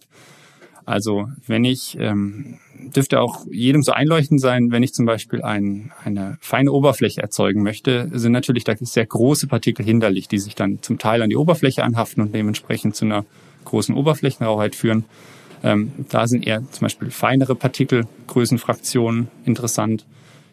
Also 0.91 1.29
wenn 1.47 1.63
ich, 1.63 1.97
ähm, 1.99 2.59
dürfte 2.93 3.21
auch 3.21 3.45
jedem 3.49 3.81
so 3.81 3.93
einleuchtend 3.93 4.41
sein, 4.41 4.71
wenn 4.71 4.83
ich 4.83 4.93
zum 4.93 5.05
Beispiel 5.05 5.41
ein, 5.41 5.91
eine 6.03 6.37
feine 6.41 6.73
Oberfläche 6.73 7.21
erzeugen 7.21 7.63
möchte, 7.63 8.09
sind 8.11 8.33
natürlich 8.33 8.65
da 8.65 8.75
sehr 8.77 9.05
große 9.05 9.47
Partikel 9.47 9.85
hinderlich, 9.85 10.27
die 10.27 10.37
sich 10.37 10.53
dann 10.53 10.79
zum 10.81 10.97
Teil 10.97 11.21
an 11.21 11.29
die 11.29 11.37
Oberfläche 11.37 11.83
anhaften 11.83 12.21
und 12.21 12.35
dementsprechend 12.35 12.97
zu 12.97 13.05
einer 13.05 13.23
großen 13.63 13.95
Oberflächenrauheit 13.95 14.75
führen. 14.75 15.05
Ähm, 15.63 15.93
da 16.09 16.27
sind 16.27 16.45
eher 16.45 16.61
zum 16.71 16.81
Beispiel 16.81 17.09
feinere 17.09 17.55
Partikelgrößenfraktionen 17.55 19.29
interessant. 19.45 20.05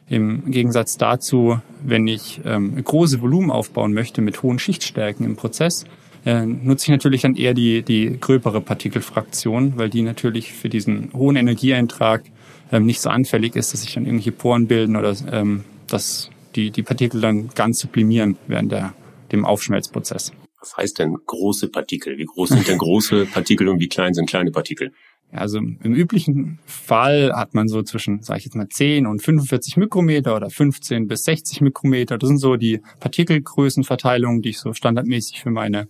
Im 0.09 0.51
Gegensatz 0.53 0.99
dazu, 0.99 1.61
wenn 1.83 2.07
ich 2.07 2.41
ähm, 2.45 2.83
große 2.83 3.21
Volumen 3.21 3.51
aufbauen 3.51 3.93
möchte 3.93 4.23
mit 4.23 4.43
hohen 4.45 4.61
Schichtstärken 4.61 5.27
im 5.27 5.35
Prozess, 5.35 5.85
äh, 6.25 6.45
nutze 6.45 6.87
ich 6.87 6.91
natürlich 6.91 7.23
dann 7.23 7.37
eher 7.37 7.55
die, 7.55 7.83
die 7.83 8.19
gröbere 8.21 8.61
Partikelfraktion, 8.61 9.75
weil 9.77 9.91
die 9.91 10.03
natürlich 10.03 10.53
für 10.53 10.69
diesen 10.69 11.13
hohen 11.13 11.37
Energieeintrag 11.37 12.25
ähm, 12.73 12.87
nicht 12.87 13.01
so 13.01 13.11
anfällig 13.11 13.57
ist, 13.57 13.73
dass 13.73 13.83
sich 13.83 13.95
dann 13.95 14.05
irgendwelche 14.05 14.33
Poren 14.33 14.67
bilden 14.67 14.97
oder 14.97 15.15
ähm, 15.31 15.65
dass 15.87 16.31
die, 16.55 16.71
die 16.71 16.83
Partikel 16.83 17.21
dann 17.21 17.49
ganz 17.55 17.79
sublimieren 17.81 18.37
während 18.47 18.73
der, 18.73 18.95
dem 19.33 19.45
Aufschmelzprozess. 19.45 20.33
Was 20.61 20.77
heißt 20.77 20.99
denn 20.99 21.17
große 21.27 21.69
Partikel? 21.69 22.19
Wie 22.19 22.25
groß 22.25 22.51
sind 22.51 22.69
denn 22.69 22.79
große 22.79 23.27
Partikel 23.33 23.69
und 23.69 23.81
wie 23.81 23.89
klein 23.89 24.15
sind 24.15 24.29
kleine 24.29 24.51
Partikel? 24.51 24.93
Also 25.31 25.59
im 25.59 25.95
üblichen 25.95 26.59
Fall 26.65 27.33
hat 27.35 27.53
man 27.53 27.69
so 27.69 27.83
zwischen, 27.83 28.23
sage 28.23 28.39
ich 28.39 28.45
jetzt 28.47 28.55
mal, 28.55 28.69
10 28.69 29.07
und 29.07 29.23
45 29.23 29.77
Mikrometer 29.77 30.35
oder 30.35 30.49
15 30.49 31.07
bis 31.07 31.25
60 31.25 31.61
Mikrometer. 31.61 32.17
Das 32.17 32.29
sind 32.29 32.39
so 32.39 32.57
die 32.57 32.81
Partikelgrößenverteilungen, 33.01 34.41
die 34.41 34.51
ich 34.51 34.59
so 34.59 34.73
standardmäßig 34.73 35.43
für 35.43 35.51
meine 35.51 35.89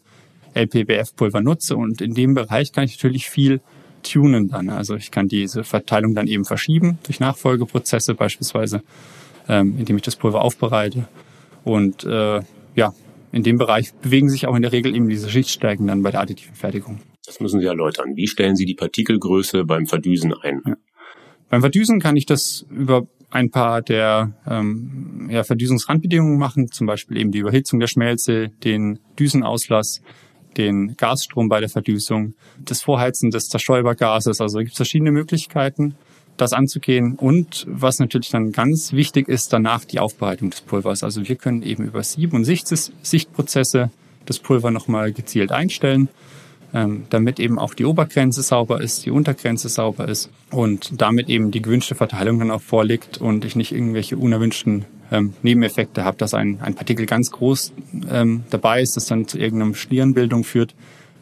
LPBF-Pulver 0.58 1.40
nutze. 1.40 1.76
Und 1.76 2.00
in 2.00 2.14
dem 2.14 2.34
Bereich 2.34 2.72
kann 2.72 2.84
ich 2.84 2.96
natürlich 2.96 3.30
viel 3.30 3.60
tunen 4.02 4.48
dann. 4.48 4.68
Also 4.70 4.96
ich 4.96 5.10
kann 5.10 5.28
diese 5.28 5.64
Verteilung 5.64 6.14
dann 6.14 6.26
eben 6.26 6.44
verschieben 6.44 6.98
durch 7.02 7.20
Nachfolgeprozesse 7.20 8.14
beispielsweise, 8.14 8.82
ähm, 9.48 9.76
indem 9.78 9.96
ich 9.96 10.02
das 10.02 10.16
Pulver 10.16 10.42
aufbereite. 10.42 11.08
Und 11.64 12.04
äh, 12.04 12.40
ja, 12.74 12.94
in 13.32 13.42
dem 13.42 13.58
Bereich 13.58 13.92
bewegen 13.94 14.30
sich 14.30 14.46
auch 14.46 14.54
in 14.54 14.62
der 14.62 14.72
Regel 14.72 14.94
eben 14.94 15.08
diese 15.08 15.28
Schichtstärken 15.28 15.86
dann 15.86 16.02
bei 16.02 16.10
der 16.10 16.20
additiven 16.20 16.54
Fertigung. 16.54 17.00
Das 17.26 17.40
müssen 17.40 17.60
Sie 17.60 17.66
erläutern. 17.66 18.16
Wie 18.16 18.26
stellen 18.26 18.56
Sie 18.56 18.64
die 18.64 18.74
Partikelgröße 18.74 19.64
beim 19.64 19.86
Verdüsen 19.86 20.32
ein? 20.32 20.62
Ja. 20.66 20.76
Beim 21.50 21.60
Verdüsen 21.60 22.00
kann 22.00 22.16
ich 22.16 22.26
das 22.26 22.66
über 22.70 23.06
ein 23.30 23.50
paar 23.50 23.82
der 23.82 24.32
ähm, 24.48 25.28
ja, 25.30 25.44
Verdüsungsrandbedingungen 25.44 26.38
machen, 26.38 26.70
zum 26.70 26.86
Beispiel 26.86 27.18
eben 27.18 27.30
die 27.30 27.38
Überhitzung 27.38 27.80
der 27.80 27.86
Schmelze, 27.86 28.48
den 28.64 28.98
Düsenauslass, 29.18 30.00
den 30.58 30.96
Gasstrom 30.96 31.48
bei 31.48 31.60
der 31.60 31.68
Verdüsung, 31.68 32.34
das 32.58 32.82
Vorheizen 32.82 33.30
des 33.30 33.48
Zerstäubergases. 33.48 34.40
Also 34.40 34.58
gibt 34.58 34.72
es 34.72 34.76
verschiedene 34.76 35.12
Möglichkeiten, 35.12 35.94
das 36.36 36.52
anzugehen. 36.52 37.14
Und 37.14 37.64
was 37.68 37.98
natürlich 37.98 38.30
dann 38.30 38.52
ganz 38.52 38.92
wichtig 38.92 39.28
ist, 39.28 39.52
danach 39.52 39.84
die 39.84 40.00
Aufbereitung 40.00 40.50
des 40.50 40.60
Pulvers. 40.60 41.02
Also 41.02 41.26
wir 41.26 41.36
können 41.36 41.62
eben 41.62 41.84
über 41.84 42.02
Sieb- 42.02 42.34
und 42.34 42.44
Sichtprozesse 42.44 43.90
das 44.26 44.38
Pulver 44.38 44.70
nochmal 44.70 45.12
gezielt 45.12 45.52
einstellen 45.52 46.08
ähm, 46.74 47.04
damit 47.10 47.40
eben 47.40 47.58
auch 47.58 47.74
die 47.74 47.84
Obergrenze 47.84 48.42
sauber 48.42 48.80
ist, 48.80 49.06
die 49.06 49.10
Untergrenze 49.10 49.68
sauber 49.68 50.08
ist 50.08 50.30
und 50.50 51.00
damit 51.00 51.28
eben 51.28 51.50
die 51.50 51.62
gewünschte 51.62 51.94
Verteilung 51.94 52.38
dann 52.38 52.50
auch 52.50 52.60
vorliegt 52.60 53.18
und 53.18 53.44
ich 53.44 53.56
nicht 53.56 53.72
irgendwelche 53.72 54.16
unerwünschten 54.16 54.84
ähm, 55.10 55.34
Nebeneffekte 55.42 56.04
habe, 56.04 56.16
dass 56.16 56.34
ein, 56.34 56.60
ein 56.60 56.74
Partikel 56.74 57.06
ganz 57.06 57.30
groß 57.30 57.72
ähm, 58.10 58.44
dabei 58.50 58.82
ist, 58.82 58.96
das 58.96 59.06
dann 59.06 59.26
zu 59.26 59.38
irgendeinem 59.38 59.74
Schlierenbildung 59.74 60.44
führt 60.44 60.74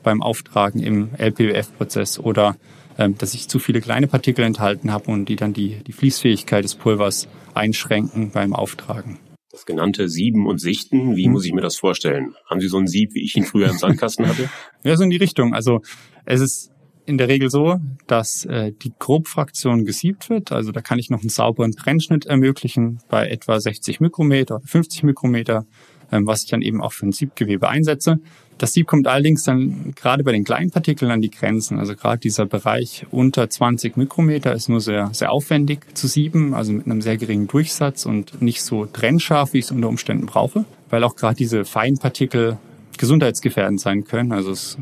beim 0.02 0.22
Auftragen 0.22 0.80
im 0.82 1.10
LPWF-Prozess 1.18 2.18
oder 2.18 2.56
ähm, 2.98 3.18
dass 3.18 3.34
ich 3.34 3.48
zu 3.48 3.58
viele 3.58 3.80
kleine 3.80 4.06
Partikel 4.06 4.44
enthalten 4.44 4.92
habe 4.92 5.10
und 5.10 5.28
die 5.28 5.36
dann 5.36 5.52
die, 5.52 5.82
die 5.86 5.92
Fließfähigkeit 5.92 6.64
des 6.64 6.74
Pulvers 6.74 7.28
einschränken 7.54 8.30
beim 8.30 8.54
Auftragen. 8.54 9.18
Das 9.50 9.66
genannte 9.66 10.08
Sieben 10.08 10.46
und 10.46 10.60
Sichten, 10.60 11.16
wie 11.16 11.24
hm. 11.24 11.32
muss 11.32 11.44
ich 11.44 11.52
mir 11.52 11.62
das 11.62 11.76
vorstellen? 11.76 12.34
Haben 12.48 12.60
Sie 12.60 12.68
so 12.68 12.78
ein 12.78 12.86
Sieb, 12.86 13.14
wie 13.14 13.24
ich 13.24 13.36
ihn 13.36 13.44
früher 13.44 13.70
im 13.70 13.78
Sandkasten 13.78 14.28
hatte? 14.28 14.50
ja, 14.84 14.96
so 14.96 15.04
in 15.04 15.10
die 15.10 15.16
Richtung. 15.16 15.54
Also 15.54 15.80
es 16.24 16.40
ist 16.40 16.70
in 17.06 17.18
der 17.18 17.28
Regel 17.28 17.50
so, 17.50 17.80
dass 18.06 18.44
äh, 18.44 18.72
die 18.72 18.92
Grobfraktion 18.98 19.84
gesiebt 19.84 20.28
wird. 20.28 20.52
Also 20.52 20.72
da 20.72 20.80
kann 20.80 20.98
ich 20.98 21.08
noch 21.08 21.20
einen 21.20 21.30
sauberen 21.30 21.72
Brennschnitt 21.72 22.26
ermöglichen 22.26 22.98
bei 23.08 23.28
etwa 23.28 23.58
60 23.58 24.00
Mikrometer, 24.00 24.60
50 24.64 25.04
Mikrometer, 25.04 25.66
ähm, 26.12 26.26
was 26.26 26.42
ich 26.42 26.50
dann 26.50 26.62
eben 26.62 26.82
auch 26.82 26.92
für 26.92 27.06
ein 27.06 27.12
Siebgewebe 27.12 27.68
einsetze. 27.68 28.18
Das 28.58 28.72
Sieb 28.72 28.86
kommt 28.86 29.06
allerdings 29.06 29.44
dann 29.44 29.92
gerade 29.94 30.24
bei 30.24 30.32
den 30.32 30.44
kleinen 30.44 30.70
Partikeln 30.70 31.10
an 31.10 31.20
die 31.20 31.30
Grenzen. 31.30 31.78
Also 31.78 31.94
gerade 31.94 32.18
dieser 32.18 32.46
Bereich 32.46 33.06
unter 33.10 33.50
20 33.50 33.96
Mikrometer 33.96 34.54
ist 34.54 34.68
nur 34.68 34.80
sehr, 34.80 35.10
sehr 35.12 35.30
aufwendig 35.30 35.80
zu 35.94 36.06
sieben, 36.06 36.54
also 36.54 36.72
mit 36.72 36.86
einem 36.86 37.02
sehr 37.02 37.18
geringen 37.18 37.48
Durchsatz 37.48 38.06
und 38.06 38.40
nicht 38.40 38.62
so 38.62 38.86
trennscharf, 38.86 39.52
wie 39.52 39.58
ich 39.58 39.66
es 39.66 39.70
unter 39.70 39.88
Umständen 39.88 40.26
brauche, 40.26 40.64
weil 40.88 41.04
auch 41.04 41.16
gerade 41.16 41.36
diese 41.36 41.66
Feinpartikel 41.66 42.58
gesundheitsgefährdend 42.98 43.80
sein 43.80 44.04
können. 44.04 44.32
Also 44.32 44.50
es 44.50 44.78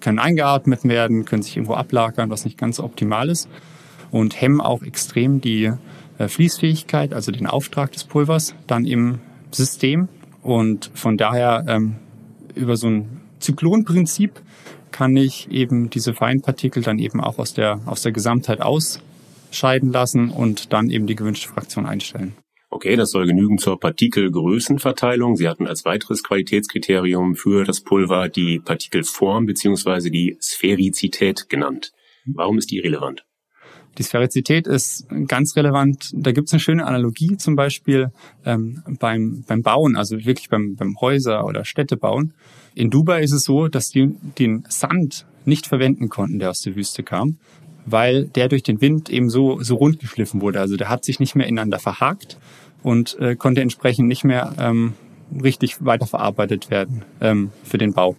können 0.00 0.18
eingeatmet 0.18 0.84
werden, 0.84 1.24
können 1.24 1.42
sich 1.42 1.56
irgendwo 1.56 1.74
ablagern, 1.74 2.30
was 2.30 2.44
nicht 2.44 2.58
ganz 2.58 2.80
optimal 2.80 3.28
ist 3.28 3.48
und 4.10 4.40
hemmen 4.40 4.60
auch 4.60 4.82
extrem 4.82 5.40
die 5.40 5.72
äh, 6.18 6.28
Fließfähigkeit, 6.28 7.14
also 7.14 7.32
den 7.32 7.46
Auftrag 7.46 7.92
des 7.92 8.04
Pulvers 8.04 8.54
dann 8.66 8.84
im 8.84 9.20
System. 9.50 10.08
Und 10.42 10.90
von 10.94 11.16
daher 11.16 11.64
ähm, 11.68 11.96
über 12.54 12.76
so 12.76 12.88
ein 12.88 13.20
Zyklonprinzip 13.38 14.40
kann 14.90 15.16
ich 15.16 15.50
eben 15.50 15.90
diese 15.90 16.14
Feinpartikel 16.14 16.82
dann 16.82 16.98
eben 16.98 17.20
auch 17.20 17.38
aus 17.38 17.54
der, 17.54 17.80
aus 17.86 18.02
der 18.02 18.12
Gesamtheit 18.12 18.60
ausscheiden 18.60 19.92
lassen 19.92 20.30
und 20.30 20.72
dann 20.72 20.90
eben 20.90 21.06
die 21.06 21.16
gewünschte 21.16 21.48
Fraktion 21.48 21.86
einstellen. 21.86 22.34
Okay, 22.72 22.94
das 22.94 23.10
soll 23.10 23.26
genügen 23.26 23.58
zur 23.58 23.80
Partikelgrößenverteilung. 23.80 25.34
Sie 25.34 25.48
hatten 25.48 25.66
als 25.66 25.84
weiteres 25.84 26.22
Qualitätskriterium 26.22 27.34
für 27.34 27.64
das 27.64 27.80
Pulver 27.80 28.28
die 28.28 28.60
Partikelform 28.60 29.46
bzw. 29.46 30.08
die 30.08 30.38
Spherizität 30.40 31.48
genannt. 31.48 31.92
Warum 32.26 32.58
ist 32.58 32.70
die 32.70 32.78
relevant? 32.78 33.24
Die 33.98 34.04
Sphärizität 34.04 34.68
ist 34.68 35.06
ganz 35.26 35.56
relevant. 35.56 36.12
Da 36.14 36.30
gibt 36.30 36.46
es 36.46 36.52
eine 36.52 36.60
schöne 36.60 36.86
Analogie 36.86 37.36
zum 37.36 37.56
Beispiel 37.56 38.12
ähm, 38.44 38.84
beim, 39.00 39.42
beim 39.48 39.62
Bauen, 39.62 39.96
also 39.96 40.24
wirklich 40.24 40.48
beim, 40.48 40.76
beim 40.76 40.96
Häuser- 41.00 41.44
oder 41.44 41.64
Städtebauen. 41.64 42.34
In 42.76 42.90
Dubai 42.90 43.22
ist 43.22 43.32
es 43.32 43.42
so, 43.42 43.66
dass 43.66 43.90
die 43.90 44.14
den 44.38 44.64
Sand 44.68 45.26
nicht 45.44 45.66
verwenden 45.66 46.08
konnten, 46.08 46.38
der 46.38 46.50
aus 46.50 46.62
der 46.62 46.76
Wüste 46.76 47.02
kam, 47.02 47.38
weil 47.84 48.28
der 48.28 48.48
durch 48.48 48.62
den 48.62 48.80
Wind 48.80 49.10
eben 49.10 49.28
so, 49.28 49.60
so 49.60 49.74
rund 49.74 49.98
geschliffen 49.98 50.40
wurde. 50.40 50.60
Also 50.60 50.76
der 50.76 50.88
hat 50.88 51.04
sich 51.04 51.18
nicht 51.18 51.34
mehr 51.34 51.48
ineinander 51.48 51.80
verhakt 51.80 52.38
und 52.82 53.18
äh, 53.18 53.36
konnte 53.36 53.60
entsprechend 53.60 54.08
nicht 54.08 54.24
mehr 54.24 54.54
ähm, 54.58 54.94
richtig 55.42 55.84
weiterverarbeitet 55.84 56.70
werden 56.70 57.04
ähm, 57.20 57.50
für 57.62 57.78
den 57.78 57.92
Bau. 57.92 58.16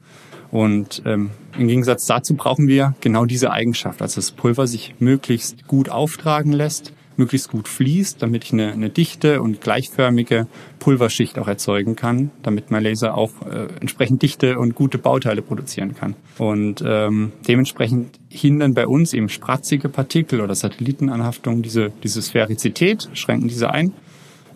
Und 0.52 1.02
ähm, 1.06 1.32
im 1.58 1.68
Gegensatz 1.68 2.06
dazu 2.06 2.36
brauchen 2.36 2.68
wir 2.68 2.94
genau 3.00 3.26
diese 3.26 3.52
Eigenschaft, 3.52 4.02
also 4.02 4.18
das 4.18 4.32
Pulver 4.32 4.68
sich 4.68 4.96
möglichst 5.00 5.66
gut 5.68 5.90
auftragen 5.90 6.52
lässt, 6.52 6.94
möglichst 7.16 7.50
gut 7.50 7.68
fließt, 7.68 8.22
damit 8.22 8.44
ich 8.46 8.54
eine, 8.54 8.72
eine 8.72 8.90
dichte 8.90 9.42
und 9.42 9.62
gleichförmige 9.62 10.48
Pulverschicht 10.80 11.40
auch 11.40 11.48
erzeugen 11.48 11.96
kann, 11.96 12.32
damit 12.42 12.72
mein 12.72 12.84
Laser 12.84 13.16
auch 13.16 13.32
äh, 13.46 13.68
entsprechend 13.80 14.22
dichte 14.22 14.58
und 14.60 14.76
gute 14.76 14.98
Bauteile 14.98 15.42
produzieren 15.42 15.96
kann. 15.96 16.16
Und 16.38 16.84
ähm, 16.86 17.32
dementsprechend 17.48 18.20
hindern 18.30 18.74
bei 18.74 18.88
uns 18.88 19.14
eben 19.14 19.30
spratzige 19.30 19.88
Partikel 19.88 20.42
oder 20.42 20.56
Satellitenanhaftungen 20.56 21.62
diese, 21.62 21.92
diese 22.04 22.22
Sphärizität, 22.22 23.10
schränken 23.14 23.48
diese 23.48 23.70
ein 23.72 23.94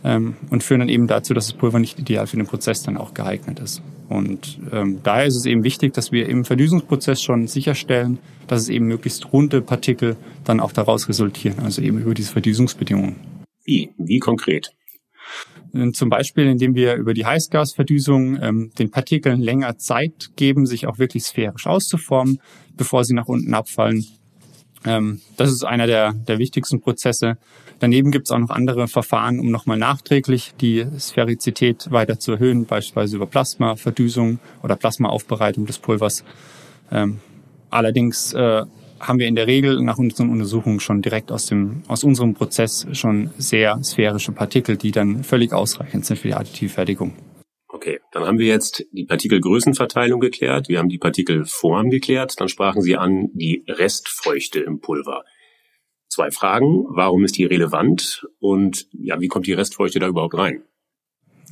ähm, 0.05 0.35
und 0.51 0.63
führen 0.63 0.79
dann 0.79 0.89
eben 0.89 1.07
dazu, 1.07 1.33
dass 1.33 1.47
das 1.47 1.57
Pulver 1.57 1.79
nicht 1.79 1.99
ideal 1.99 2.27
für 2.27 2.37
den 2.37 2.45
Prozess 2.45 2.83
dann 2.83 2.95
auch 2.95 3.13
geeignet 3.13 3.59
ist. 3.59 3.81
Und 4.07 4.59
ähm, 4.71 4.99
daher 5.01 5.25
ist 5.25 5.35
es 5.35 5.47
eben 5.47 5.63
wichtig, 5.63 5.93
dass 5.93 6.11
wir 6.11 6.29
im 6.29 6.45
Verdüsungsprozess 6.45 7.23
schon 7.23 7.47
sicherstellen, 7.47 8.19
dass 8.45 8.61
es 8.61 8.69
eben 8.69 8.85
möglichst 8.85 9.33
runde 9.33 9.61
Partikel 9.61 10.15
dann 10.43 10.59
auch 10.59 10.71
daraus 10.71 11.09
resultieren, 11.09 11.59
also 11.59 11.81
eben 11.81 11.97
über 11.97 12.13
diese 12.13 12.31
Verdüsungsbedingungen. 12.31 13.15
Wie? 13.63 13.89
Wie 13.97 14.19
konkret? 14.19 14.69
Ähm, 15.73 15.95
zum 15.95 16.09
Beispiel, 16.09 16.45
indem 16.45 16.75
wir 16.75 16.95
über 16.95 17.15
die 17.15 17.25
Heißgasverdüsung 17.25 18.39
ähm, 18.43 18.71
den 18.77 18.91
Partikeln 18.91 19.41
länger 19.41 19.77
Zeit 19.79 20.31
geben, 20.35 20.67
sich 20.67 20.85
auch 20.85 20.99
wirklich 20.99 21.23
sphärisch 21.23 21.65
auszuformen, 21.65 22.39
bevor 22.75 23.03
sie 23.03 23.15
nach 23.15 23.27
unten 23.27 23.55
abfallen. 23.55 24.05
Ähm, 24.85 25.21
das 25.37 25.51
ist 25.51 25.63
einer 25.63 25.87
der, 25.87 26.13
der 26.13 26.37
wichtigsten 26.39 26.81
Prozesse. 26.81 27.37
Daneben 27.79 28.11
gibt 28.11 28.27
es 28.27 28.31
auch 28.31 28.39
noch 28.39 28.51
andere 28.51 28.87
Verfahren, 28.87 29.39
um 29.39 29.51
nochmal 29.51 29.77
nachträglich 29.77 30.53
die 30.61 30.85
Sphärizität 30.97 31.91
weiter 31.91 32.19
zu 32.19 32.33
erhöhen, 32.33 32.65
beispielsweise 32.65 33.17
über 33.17 33.25
Plasmaverdüsung 33.25 34.39
oder 34.63 34.75
Plasmaaufbereitung 34.75 35.65
des 35.65 35.79
Pulvers. 35.79 36.23
Ähm, 36.91 37.19
allerdings 37.69 38.33
äh, 38.33 38.63
haben 38.99 39.19
wir 39.19 39.27
in 39.27 39.35
der 39.35 39.47
Regel 39.47 39.81
nach 39.81 39.97
unseren 39.97 40.29
Untersuchungen 40.29 40.79
schon 40.79 41.01
direkt 41.01 41.31
aus, 41.31 41.47
dem, 41.47 41.83
aus 41.87 42.03
unserem 42.03 42.33
Prozess 42.33 42.87
schon 42.93 43.31
sehr 43.37 43.83
sphärische 43.83 44.31
Partikel, 44.31 44.77
die 44.77 44.91
dann 44.91 45.23
völlig 45.23 45.51
ausreichend 45.51 46.05
sind 46.05 46.17
für 46.17 46.29
die 46.29 46.33
Additivfertigung. 46.33 47.13
Okay, 47.85 47.99
dann 48.11 48.23
haben 48.23 48.39
wir 48.39 48.47
jetzt 48.47 48.83
die 48.93 49.05
Partikelgrößenverteilung 49.05 50.19
geklärt, 50.19 50.69
wir 50.69 50.79
haben 50.79 50.89
die 50.89 50.97
Partikelform 50.97 51.91
geklärt, 51.91 52.33
dann 52.41 52.49
sprachen 52.49 52.81
Sie 52.81 52.97
an 52.97 53.29
die 53.33 53.63
Restfeuchte 53.67 54.59
im 54.59 54.79
Pulver 54.79 55.23
zwei 56.09 56.31
Fragen. 56.31 56.85
Warum 56.89 57.23
ist 57.25 57.37
die 57.37 57.45
relevant? 57.45 58.25
Und 58.39 58.87
ja, 58.91 59.19
wie 59.21 59.27
kommt 59.27 59.45
die 59.45 59.53
Restfeuchte 59.53 59.99
da 59.99 60.07
überhaupt 60.07 60.35
rein? 60.35 60.63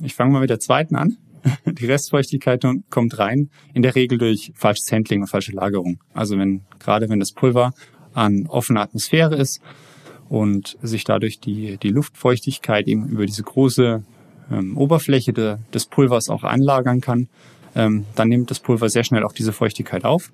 Ich 0.02 0.14
fange 0.14 0.32
mal 0.32 0.40
mit 0.40 0.50
der 0.50 0.58
zweiten 0.58 0.96
an. 0.96 1.18
Die 1.66 1.86
Restfeuchtigkeit 1.86 2.64
kommt 2.90 3.16
rein, 3.20 3.50
in 3.72 3.82
der 3.82 3.94
Regel 3.94 4.18
durch 4.18 4.50
falsches 4.56 4.90
Handling 4.90 5.20
und 5.20 5.28
falsche 5.28 5.52
Lagerung. 5.52 6.02
Also 6.14 6.36
wenn, 6.36 6.64
gerade 6.80 7.08
wenn 7.10 7.20
das 7.20 7.30
Pulver 7.30 7.74
an 8.12 8.48
offener 8.48 8.80
Atmosphäre 8.80 9.36
ist 9.36 9.60
und 10.28 10.78
sich 10.82 11.04
dadurch 11.04 11.38
die, 11.38 11.76
die 11.76 11.90
Luftfeuchtigkeit 11.90 12.88
eben 12.88 13.06
über 13.06 13.24
diese 13.24 13.44
große 13.44 14.04
ähm, 14.50 14.76
Oberfläche 14.76 15.32
de, 15.32 15.56
des 15.72 15.86
Pulvers 15.86 16.28
auch 16.28 16.44
anlagern 16.44 17.00
kann, 17.00 17.28
ähm, 17.74 18.04
dann 18.14 18.28
nimmt 18.28 18.50
das 18.50 18.60
Pulver 18.60 18.88
sehr 18.88 19.04
schnell 19.04 19.24
auch 19.24 19.32
diese 19.32 19.52
Feuchtigkeit 19.52 20.04
auf. 20.04 20.30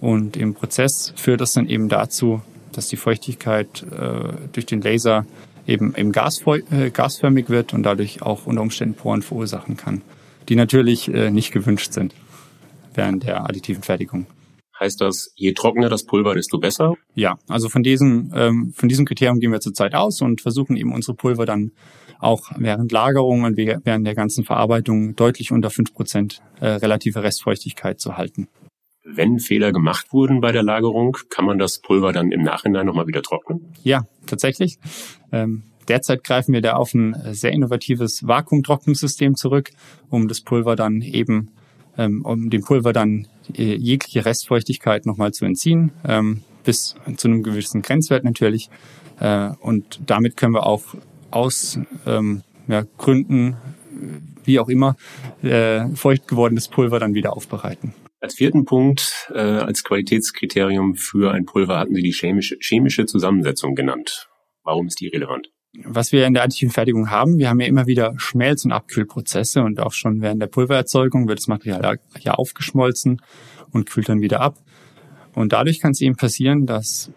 Und 0.00 0.36
im 0.36 0.54
Prozess 0.54 1.12
führt 1.16 1.40
das 1.40 1.52
dann 1.52 1.68
eben 1.68 1.88
dazu, 1.88 2.42
dass 2.72 2.88
die 2.88 2.96
Feuchtigkeit 2.96 3.84
äh, 3.90 4.32
durch 4.52 4.66
den 4.66 4.82
Laser 4.82 5.24
eben, 5.66 5.94
eben 5.96 6.12
gasfeu 6.12 6.60
äh, 6.70 6.90
gasförmig 6.90 7.48
wird 7.48 7.72
und 7.72 7.84
dadurch 7.84 8.22
auch 8.22 8.46
unter 8.46 8.62
Umständen 8.62 8.94
Poren 8.94 9.22
verursachen 9.22 9.76
kann, 9.76 10.02
die 10.48 10.56
natürlich 10.56 11.12
äh, 11.12 11.30
nicht 11.30 11.52
gewünscht 11.52 11.92
sind 11.92 12.14
während 12.94 13.24
der 13.24 13.44
additiven 13.44 13.82
Fertigung. 13.82 14.26
Heißt 14.78 15.00
das, 15.00 15.32
je 15.36 15.52
trockener 15.52 15.88
das 15.88 16.04
Pulver, 16.04 16.34
desto 16.34 16.58
besser? 16.58 16.94
Ja, 17.14 17.38
also 17.48 17.68
von 17.68 17.82
diesem, 17.82 18.32
ähm, 18.34 18.72
von 18.74 18.88
diesem 18.88 19.04
Kriterium 19.06 19.38
gehen 19.38 19.52
wir 19.52 19.60
zurzeit 19.60 19.94
aus 19.94 20.20
und 20.20 20.40
versuchen 20.40 20.76
eben 20.76 20.92
unsere 20.92 21.16
Pulver 21.16 21.46
dann 21.46 21.70
auch 22.24 22.50
während 22.56 22.92
Lagerung 22.92 23.44
und 23.44 23.56
während 23.56 24.06
der 24.06 24.14
ganzen 24.14 24.44
Verarbeitung 24.44 25.16
deutlich 25.16 25.52
unter 25.52 25.70
fünf 25.70 25.94
Prozent 25.94 26.42
äh, 26.60 26.66
relative 26.66 27.22
Restfeuchtigkeit 27.22 28.00
zu 28.00 28.16
halten. 28.16 28.48
Wenn 29.04 29.38
Fehler 29.38 29.72
gemacht 29.72 30.12
wurden 30.12 30.40
bei 30.40 30.50
der 30.50 30.62
Lagerung, 30.62 31.16
kann 31.28 31.44
man 31.44 31.58
das 31.58 31.78
Pulver 31.80 32.12
dann 32.12 32.32
im 32.32 32.42
Nachhinein 32.42 32.86
nochmal 32.86 33.06
wieder 33.06 33.22
trocknen? 33.22 33.72
Ja, 33.82 34.06
tatsächlich. 34.26 34.78
Ähm, 35.30 35.64
derzeit 35.88 36.24
greifen 36.24 36.54
wir 36.54 36.62
da 36.62 36.74
auf 36.74 36.94
ein 36.94 37.14
sehr 37.34 37.52
innovatives 37.52 38.26
Vakuumtrocknungssystem 38.26 39.36
zurück, 39.36 39.70
um 40.08 40.26
das 40.26 40.40
Pulver 40.40 40.74
dann 40.74 41.02
eben 41.02 41.50
ähm, 41.98 42.24
um 42.24 42.50
dem 42.50 42.62
Pulver 42.62 42.92
dann 42.92 43.28
äh, 43.54 43.74
jegliche 43.74 44.24
Restfeuchtigkeit 44.24 45.06
nochmal 45.06 45.32
zu 45.32 45.44
entziehen, 45.44 45.92
ähm, 46.06 46.42
bis 46.64 46.96
zu 47.16 47.28
einem 47.28 47.42
gewissen 47.42 47.82
Grenzwert 47.82 48.24
natürlich. 48.24 48.70
Äh, 49.20 49.50
und 49.60 50.00
damit 50.06 50.36
können 50.36 50.54
wir 50.54 50.66
auch 50.66 50.82
aus 51.34 51.78
ähm, 52.06 52.42
ja, 52.68 52.84
Gründen, 52.98 53.56
wie 54.44 54.58
auch 54.58 54.68
immer, 54.68 54.96
äh, 55.42 55.88
feucht 55.94 56.28
gewordenes 56.28 56.68
Pulver 56.68 56.98
dann 56.98 57.14
wieder 57.14 57.36
aufbereiten. 57.36 57.94
Als 58.20 58.34
vierten 58.34 58.64
Punkt, 58.64 59.30
äh, 59.34 59.38
als 59.38 59.84
Qualitätskriterium 59.84 60.94
für 60.94 61.32
ein 61.32 61.44
Pulver 61.44 61.78
hatten 61.78 61.94
Sie 61.94 62.02
die 62.02 62.12
chemische, 62.12 62.56
chemische 62.60 63.04
Zusammensetzung 63.06 63.74
genannt. 63.74 64.28
Warum 64.62 64.86
ist 64.86 65.00
die 65.00 65.08
relevant? 65.08 65.50
was 65.82 66.12
wir 66.12 66.26
in 66.26 66.34
der 66.34 66.44
additiven 66.44 66.72
Fertigung 66.72 67.10
haben, 67.10 67.38
wir 67.38 67.48
haben 67.48 67.60
ja 67.60 67.66
immer 67.66 67.86
wieder 67.86 68.14
Schmelz- 68.16 68.64
und 68.64 68.72
Abkühlprozesse 68.72 69.62
und 69.62 69.80
auch 69.80 69.92
schon 69.92 70.20
während 70.20 70.40
der 70.40 70.46
Pulvererzeugung 70.46 71.28
wird 71.28 71.40
das 71.40 71.48
Material 71.48 71.98
ja 72.20 72.34
aufgeschmolzen 72.34 73.20
und 73.72 73.90
kühlt 73.90 74.08
dann 74.08 74.20
wieder 74.20 74.40
ab. 74.40 74.58
Und 75.34 75.52
dadurch 75.52 75.80
kann 75.80 75.90
es 75.90 76.00
eben 76.00 76.14
passieren, 76.14 76.66
dass 76.66 77.10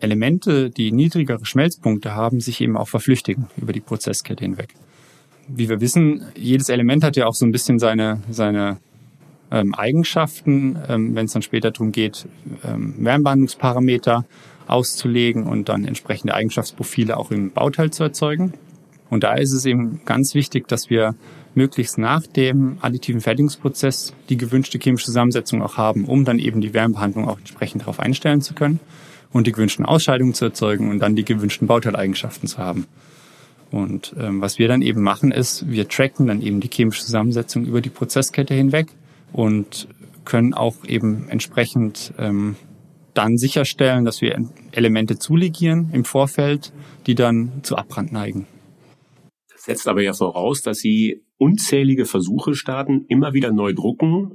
Elemente, 0.00 0.70
die 0.70 0.92
niedrigere 0.92 1.44
Schmelzpunkte 1.44 2.14
haben, 2.14 2.40
sich 2.40 2.60
eben 2.60 2.76
auch 2.76 2.88
verflüchtigen 2.88 3.48
über 3.56 3.72
die 3.72 3.80
Prozesskette 3.80 4.44
hinweg. 4.44 4.74
Wie 5.48 5.68
wir 5.68 5.80
wissen, 5.80 6.26
jedes 6.36 6.68
Element 6.68 7.02
hat 7.04 7.16
ja 7.16 7.26
auch 7.26 7.34
so 7.34 7.46
ein 7.46 7.52
bisschen 7.52 7.78
seine, 7.78 8.20
seine 8.30 8.78
ähm, 9.50 9.74
Eigenschaften, 9.74 10.78
ähm, 10.88 11.14
wenn 11.14 11.26
es 11.26 11.32
dann 11.32 11.42
später 11.42 11.70
darum 11.70 11.90
geht, 11.90 12.26
ähm, 12.64 12.94
Wärmebehandlungsparameter 12.98 14.24
auszulegen 14.66 15.44
und 15.44 15.68
dann 15.68 15.86
entsprechende 15.86 16.34
Eigenschaftsprofile 16.34 17.16
auch 17.16 17.30
im 17.30 17.50
Bauteil 17.50 17.90
zu 17.90 18.02
erzeugen. 18.02 18.52
Und 19.08 19.24
da 19.24 19.34
ist 19.34 19.52
es 19.52 19.64
eben 19.64 20.02
ganz 20.04 20.34
wichtig, 20.34 20.68
dass 20.68 20.90
wir 20.90 21.14
möglichst 21.54 21.96
nach 21.96 22.26
dem 22.26 22.76
additiven 22.82 23.22
Fertigungsprozess 23.22 24.12
die 24.28 24.36
gewünschte 24.36 24.78
chemische 24.78 25.06
Zusammensetzung 25.06 25.62
auch 25.62 25.78
haben, 25.78 26.04
um 26.04 26.26
dann 26.26 26.38
eben 26.38 26.60
die 26.60 26.74
Wärmebehandlung 26.74 27.26
auch 27.26 27.38
entsprechend 27.38 27.82
darauf 27.82 28.00
einstellen 28.00 28.42
zu 28.42 28.52
können 28.52 28.80
und 29.32 29.46
die 29.46 29.52
gewünschten 29.52 29.84
Ausscheidungen 29.84 30.34
zu 30.34 30.46
erzeugen 30.46 30.90
und 30.90 31.00
dann 31.00 31.16
die 31.16 31.24
gewünschten 31.24 31.66
Bauteileigenschaften 31.66 32.48
zu 32.48 32.58
haben. 32.58 32.86
Und 33.70 34.14
ähm, 34.18 34.40
was 34.40 34.58
wir 34.58 34.68
dann 34.68 34.82
eben 34.82 35.02
machen, 35.02 35.30
ist, 35.30 35.68
wir 35.68 35.88
tracken 35.88 36.26
dann 36.26 36.40
eben 36.40 36.60
die 36.60 36.70
chemische 36.72 37.04
Zusammensetzung 37.04 37.66
über 37.66 37.80
die 37.80 37.90
Prozesskette 37.90 38.54
hinweg 38.54 38.88
und 39.32 39.88
können 40.24 40.54
auch 40.54 40.84
eben 40.86 41.28
entsprechend 41.28 42.14
ähm, 42.18 42.56
dann 43.14 43.36
sicherstellen, 43.36 44.04
dass 44.04 44.22
wir 44.22 44.38
Elemente 44.72 45.18
zulegieren 45.18 45.90
im 45.92 46.04
Vorfeld, 46.04 46.72
die 47.06 47.14
dann 47.14 47.60
zu 47.62 47.76
Abbrand 47.76 48.12
neigen. 48.12 48.46
Das 49.50 49.64
setzt 49.64 49.88
aber 49.88 50.02
ja 50.02 50.12
voraus, 50.14 50.62
dass 50.62 50.78
Sie 50.78 51.22
unzählige 51.36 52.04
Versuche 52.04 52.54
starten, 52.54 53.04
immer 53.08 53.32
wieder 53.32 53.52
neu 53.52 53.74
drucken, 53.74 54.32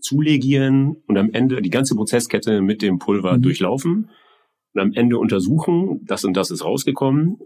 zulegieren 0.00 0.96
und 1.06 1.16
am 1.16 1.30
Ende 1.32 1.62
die 1.62 1.70
ganze 1.70 1.94
Prozesskette 1.94 2.60
mit 2.60 2.82
dem 2.82 2.98
Pulver 2.98 3.38
mhm. 3.38 3.42
durchlaufen 3.42 4.10
und 4.74 4.80
am 4.80 4.92
Ende 4.92 5.18
untersuchen, 5.18 6.00
das 6.06 6.24
und 6.24 6.36
das 6.36 6.50
ist 6.50 6.64
rausgekommen, 6.64 7.38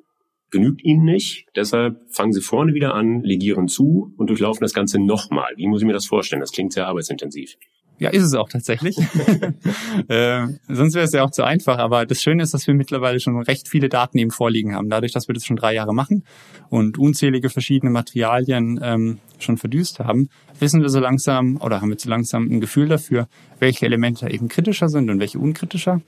genügt 0.51 0.83
Ihnen 0.83 1.05
nicht, 1.05 1.47
deshalb 1.55 2.01
fangen 2.11 2.33
Sie 2.33 2.41
vorne 2.41 2.75
wieder 2.75 2.95
an, 2.95 3.23
legieren 3.23 3.69
zu 3.69 4.13
und 4.17 4.31
durchlaufen 4.31 4.63
das 4.63 4.73
Ganze 4.73 4.99
nochmal. 4.99 5.53
Wie 5.57 5.67
muss 5.67 5.83
ich 5.83 5.87
mir 5.87 5.93
das 5.93 6.07
vorstellen? 6.07 6.41
Das 6.41 6.53
klingt 6.53 6.73
sehr 6.73 6.87
arbeitsintensiv. 6.87 7.57
Ja, 8.01 8.11
ist 8.11 8.23
es 8.23 8.35
auch 8.35 8.49
tatsächlich. 8.49 8.97
äh, 10.09 10.47
sonst 10.69 10.95
wäre 10.95 11.05
es 11.05 11.13
ja 11.13 11.25
auch 11.25 11.33
zu 11.33 11.43
einfach. 11.43 11.79
Aber 11.79 12.07
das 12.07 12.23
Schöne 12.23 12.45
ist, 12.45 12.55
dass 12.55 12.67
wir 12.67 12.75
mittlerweile 12.75 13.19
schon 13.19 13.37
recht 13.43 13.69
viele 13.69 13.89
Daten 13.89 14.19
eben 14.19 14.31
vorliegen 14.31 14.75
haben. 14.75 14.89
Dadurch, 14.89 15.13
dass 15.13 15.27
wir 15.27 15.35
das 15.35 15.45
schon 15.45 15.57
drei 15.57 15.75
Jahre 15.75 15.93
machen 15.93 16.23
und 16.71 16.97
unzählige 16.97 17.51
verschiedene 17.51 17.91
Materialien 17.91 18.79
ähm, 18.83 19.19
schon 19.41 19.57
verdüst 19.57 19.99
haben, 19.99 20.29
wissen 20.61 20.81
wir 20.81 20.91
so 20.91 21.01
langsam 21.01 21.57
oder 21.61 21.81
haben 21.81 21.91
wir 21.91 21.99
so 21.99 22.09
langsam 22.09 22.45
ein 22.45 22.61
Gefühl 22.61 22.87
dafür, 22.87 23.27
welche 23.59 23.87
Elemente 23.87 24.31
eben 24.31 24.49
kritischer 24.49 24.89
sind 24.89 25.11
und 25.11 25.19
welche 25.19 25.41
unkritischer. 25.41 26.01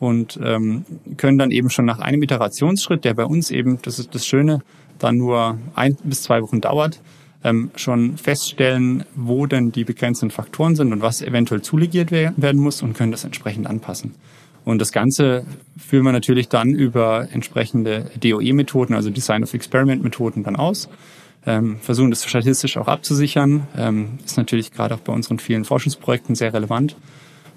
Und 0.00 0.40
ähm, 0.42 0.84
können 1.18 1.38
dann 1.38 1.50
eben 1.50 1.70
schon 1.70 1.84
nach 1.84 2.00
einem 2.00 2.22
Iterationsschritt, 2.22 3.04
der 3.04 3.14
bei 3.14 3.24
uns 3.24 3.50
eben, 3.50 3.78
das 3.82 3.98
ist 3.98 4.14
das 4.14 4.26
Schöne, 4.26 4.62
dann 4.98 5.18
nur 5.18 5.58
ein 5.74 5.96
bis 6.02 6.22
zwei 6.22 6.42
Wochen 6.42 6.60
dauert, 6.60 7.00
ähm, 7.44 7.70
schon 7.76 8.16
feststellen, 8.16 9.04
wo 9.14 9.46
denn 9.46 9.72
die 9.72 9.84
begrenzenden 9.84 10.34
Faktoren 10.34 10.74
sind 10.74 10.92
und 10.92 11.02
was 11.02 11.22
eventuell 11.22 11.62
zulegiert 11.62 12.10
werden 12.10 12.60
muss 12.60 12.82
und 12.82 12.94
können 12.94 13.12
das 13.12 13.24
entsprechend 13.24 13.66
anpassen. 13.66 14.14
Und 14.64 14.78
das 14.80 14.92
Ganze 14.92 15.44
führen 15.76 16.04
wir 16.04 16.12
natürlich 16.12 16.48
dann 16.48 16.70
über 16.70 17.28
entsprechende 17.32 18.10
DOE-Methoden, 18.20 18.94
also 18.94 19.10
Design 19.10 19.42
of 19.42 19.54
Experiment-Methoden 19.54 20.44
dann 20.44 20.56
aus. 20.56 20.88
Ähm, 21.46 21.78
versuchen 21.80 22.10
das 22.10 22.24
statistisch 22.24 22.76
auch 22.76 22.88
abzusichern. 22.88 23.66
Ähm, 23.76 24.18
ist 24.24 24.36
natürlich 24.36 24.72
gerade 24.72 24.94
auch 24.94 25.00
bei 25.00 25.12
unseren 25.12 25.38
vielen 25.38 25.64
Forschungsprojekten 25.64 26.34
sehr 26.34 26.52
relevant 26.52 26.96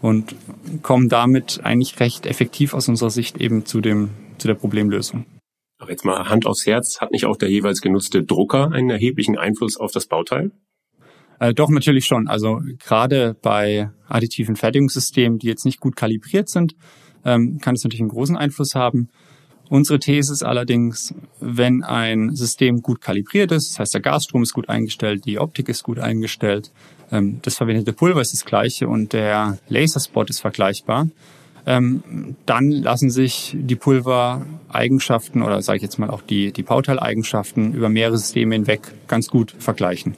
und 0.03 0.35
kommen 0.81 1.07
damit 1.07 1.61
eigentlich 1.63 1.97
recht 2.01 2.25
effektiv 2.25 2.73
aus 2.73 2.89
unserer 2.89 3.09
Sicht 3.09 3.39
eben 3.39 3.65
zu 3.65 3.79
dem, 3.79 4.09
zu 4.37 4.49
der 4.49 4.55
Problemlösung. 4.55 5.25
Aber 5.79 5.91
jetzt 5.91 6.03
mal 6.03 6.27
Hand 6.27 6.45
aufs 6.45 6.65
Herz, 6.65 6.99
hat 6.99 7.11
nicht 7.11 7.25
auch 7.25 7.37
der 7.37 7.49
jeweils 7.49 7.79
genutzte 7.79 8.21
Drucker 8.21 8.73
einen 8.73 8.89
erheblichen 8.89 9.37
Einfluss 9.37 9.77
auf 9.77 9.93
das 9.93 10.07
Bauteil? 10.07 10.51
Äh, 11.39 11.53
doch, 11.53 11.69
natürlich 11.69 12.05
schon. 12.05 12.27
Also 12.27 12.59
gerade 12.79 13.37
bei 13.41 13.91
additiven 14.09 14.57
Fertigungssystemen, 14.57 15.39
die 15.39 15.47
jetzt 15.47 15.63
nicht 15.63 15.79
gut 15.79 15.95
kalibriert 15.95 16.49
sind, 16.49 16.75
ähm, 17.23 17.59
kann 17.61 17.75
es 17.75 17.85
natürlich 17.85 18.01
einen 18.01 18.09
großen 18.09 18.35
Einfluss 18.35 18.75
haben. 18.75 19.07
Unsere 19.69 19.99
These 19.99 20.33
ist 20.33 20.43
allerdings, 20.43 21.15
wenn 21.39 21.81
ein 21.81 22.35
System 22.35 22.81
gut 22.81 22.99
kalibriert 22.99 23.53
ist, 23.53 23.71
das 23.71 23.79
heißt 23.79 23.93
der 23.93 24.01
Gasstrom 24.01 24.43
ist 24.43 24.53
gut 24.53 24.67
eingestellt, 24.67 25.25
die 25.25 25.39
Optik 25.39 25.69
ist 25.69 25.83
gut 25.83 25.99
eingestellt, 25.99 26.73
das 27.41 27.57
verwendete 27.57 27.93
Pulver 27.93 28.21
ist 28.21 28.33
das 28.33 28.45
gleiche 28.45 28.87
und 28.87 29.13
der 29.13 29.57
Laserspot 29.69 30.29
ist 30.29 30.39
vergleichbar, 30.39 31.07
ähm, 31.65 32.35
dann 32.45 32.71
lassen 32.71 33.09
sich 33.09 33.55
die 33.57 33.75
Pulvereigenschaften 33.75 35.43
oder 35.43 35.61
sage 35.61 35.77
ich 35.77 35.83
jetzt 35.83 35.97
mal 35.97 36.09
auch 36.09 36.21
die, 36.21 36.51
die 36.51 36.63
Bauteileigenschaften 36.63 37.73
über 37.73 37.89
mehrere 37.89 38.17
Systeme 38.17 38.55
hinweg 38.55 38.81
ganz 39.07 39.29
gut 39.29 39.55
vergleichen. 39.59 40.15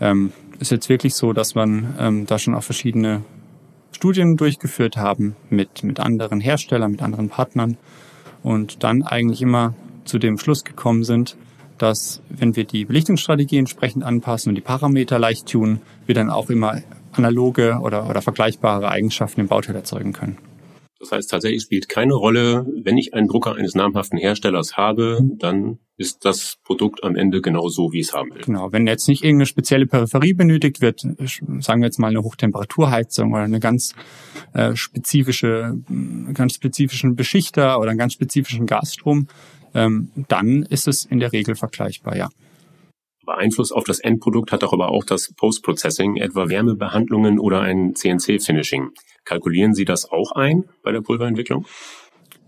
Ähm, 0.00 0.32
ist 0.60 0.70
jetzt 0.70 0.88
wirklich 0.88 1.14
so, 1.14 1.32
dass 1.32 1.54
man 1.54 1.94
ähm, 1.98 2.26
da 2.26 2.38
schon 2.38 2.54
auch 2.54 2.62
verschiedene 2.62 3.22
Studien 3.92 4.36
durchgeführt 4.36 4.96
haben 4.96 5.34
mit, 5.50 5.82
mit 5.82 5.98
anderen 5.98 6.40
Herstellern, 6.40 6.92
mit 6.92 7.02
anderen 7.02 7.28
Partnern 7.28 7.76
und 8.42 8.84
dann 8.84 9.02
eigentlich 9.02 9.42
immer 9.42 9.74
zu 10.04 10.18
dem 10.18 10.38
Schluss 10.38 10.64
gekommen 10.64 11.02
sind, 11.02 11.36
dass 11.78 12.22
wenn 12.28 12.56
wir 12.56 12.64
die 12.64 12.84
Belichtungsstrategie 12.84 13.58
entsprechend 13.58 14.04
anpassen 14.04 14.50
und 14.50 14.54
die 14.54 14.60
Parameter 14.62 15.18
leicht 15.18 15.46
tun, 15.46 15.80
wir 16.06 16.14
dann 16.14 16.30
auch 16.30 16.50
immer 16.50 16.82
analoge 17.12 17.78
oder, 17.82 18.08
oder 18.08 18.22
vergleichbare 18.22 18.88
Eigenschaften 18.88 19.40
im 19.40 19.48
Bauteil 19.48 19.76
erzeugen 19.76 20.12
können. 20.12 20.38
Das 21.00 21.12
heißt, 21.12 21.30
tatsächlich 21.30 21.62
spielt 21.62 21.88
keine 21.88 22.14
Rolle, 22.14 22.66
wenn 22.82 22.98
ich 22.98 23.14
einen 23.14 23.28
Drucker 23.28 23.54
eines 23.54 23.76
namhaften 23.76 24.18
Herstellers 24.18 24.76
habe, 24.76 25.20
dann 25.36 25.78
ist 25.96 26.24
das 26.24 26.56
Produkt 26.64 27.04
am 27.04 27.14
Ende 27.14 27.40
genau 27.40 27.68
so, 27.68 27.92
wie 27.92 28.00
ich 28.00 28.08
es 28.08 28.14
haben 28.14 28.34
will. 28.34 28.42
Genau, 28.42 28.72
wenn 28.72 28.86
jetzt 28.86 29.08
nicht 29.08 29.22
irgendeine 29.22 29.46
spezielle 29.46 29.86
Peripherie 29.86 30.34
benötigt 30.34 30.80
wird, 30.80 31.00
sagen 31.00 31.82
wir 31.82 31.86
jetzt 31.86 31.98
mal 31.98 32.08
eine 32.08 32.22
Hochtemperaturheizung 32.22 33.32
oder 33.32 33.42
eine 33.42 33.60
ganz 33.60 33.94
äh, 34.54 34.74
spezifische, 34.74 35.74
ganz 36.34 36.54
spezifischen 36.54 37.14
Beschichter 37.14 37.78
oder 37.78 37.90
einen 37.90 37.98
ganz 37.98 38.14
spezifischen 38.14 38.66
Gasstrom, 38.66 39.28
ähm, 39.74 40.10
dann 40.28 40.62
ist 40.64 40.88
es 40.88 41.04
in 41.04 41.20
der 41.20 41.32
Regel 41.32 41.54
vergleichbar, 41.54 42.16
ja. 42.16 42.28
Aber 43.22 43.38
Einfluss 43.38 43.72
auf 43.72 43.84
das 43.84 43.98
Endprodukt 43.98 44.52
hat 44.52 44.62
doch 44.62 44.72
aber 44.72 44.88
auch 44.88 45.04
das 45.04 45.34
Post-Processing, 45.34 46.16
etwa 46.16 46.48
Wärmebehandlungen 46.48 47.38
oder 47.38 47.60
ein 47.60 47.94
CNC-Finishing. 47.94 48.90
Kalkulieren 49.24 49.74
Sie 49.74 49.84
das 49.84 50.10
auch 50.10 50.32
ein 50.32 50.64
bei 50.82 50.92
der 50.92 51.02
Pulverentwicklung? 51.02 51.66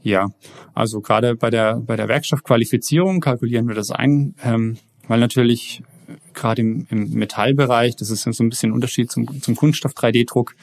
Ja, 0.03 0.29
also 0.73 1.01
gerade 1.01 1.37
bei 1.37 1.51
der, 1.51 1.77
bei 1.77 1.97
der 1.97 2.09
Werkstoffqualifizierung 2.09 3.21
kalkulieren 3.21 3.69
wir 3.69 3.75
das 3.75 3.91
ein, 3.91 4.35
ähm, 4.43 4.79
weil 5.07 5.21
natürlich 5.21 5.83
gerade 6.33 6.63
im, 6.63 6.87
im 6.91 7.11
Metallbereich, 7.11 7.97
das 7.97 8.11
ist 8.11 8.23
so 8.23 8.43
ein 8.43 8.49
bisschen 8.49 8.71
ein 8.71 8.75
Unterschied 8.75 9.11
zum, 9.11 9.43
zum 9.43 9.57
Kunststoff 9.57 9.93
3D-Druck, 9.93 10.55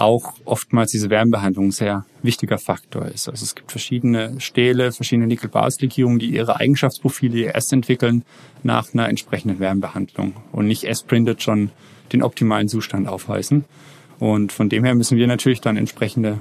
auch 0.00 0.34
oftmals 0.44 0.90
diese 0.92 1.10
Wärmebehandlung 1.10 1.66
ein 1.66 1.70
sehr 1.72 2.04
wichtiger 2.22 2.58
Faktor 2.58 3.06
ist. 3.06 3.28
Also 3.28 3.44
es 3.44 3.54
gibt 3.54 3.70
verschiedene 3.70 4.40
Stähle, 4.40 4.92
verschiedene 4.92 5.26
Nickel-Bas-Legierungen, 5.26 6.18
die 6.18 6.30
ihre 6.30 6.56
Eigenschaftsprofile 6.56 7.52
erst 7.52 7.72
entwickeln 7.72 8.24
nach 8.62 8.92
einer 8.92 9.08
entsprechenden 9.08 9.60
Wärmebehandlung 9.60 10.34
und 10.52 10.66
nicht 10.66 10.84
erst 10.84 11.06
printed 11.06 11.42
schon 11.42 11.70
den 12.12 12.22
optimalen 12.22 12.68
Zustand 12.68 13.08
aufweisen. 13.08 13.64
Und 14.18 14.52
von 14.52 14.68
dem 14.68 14.84
her 14.84 14.94
müssen 14.94 15.18
wir 15.18 15.26
natürlich 15.26 15.60
dann 15.60 15.76
entsprechende 15.76 16.40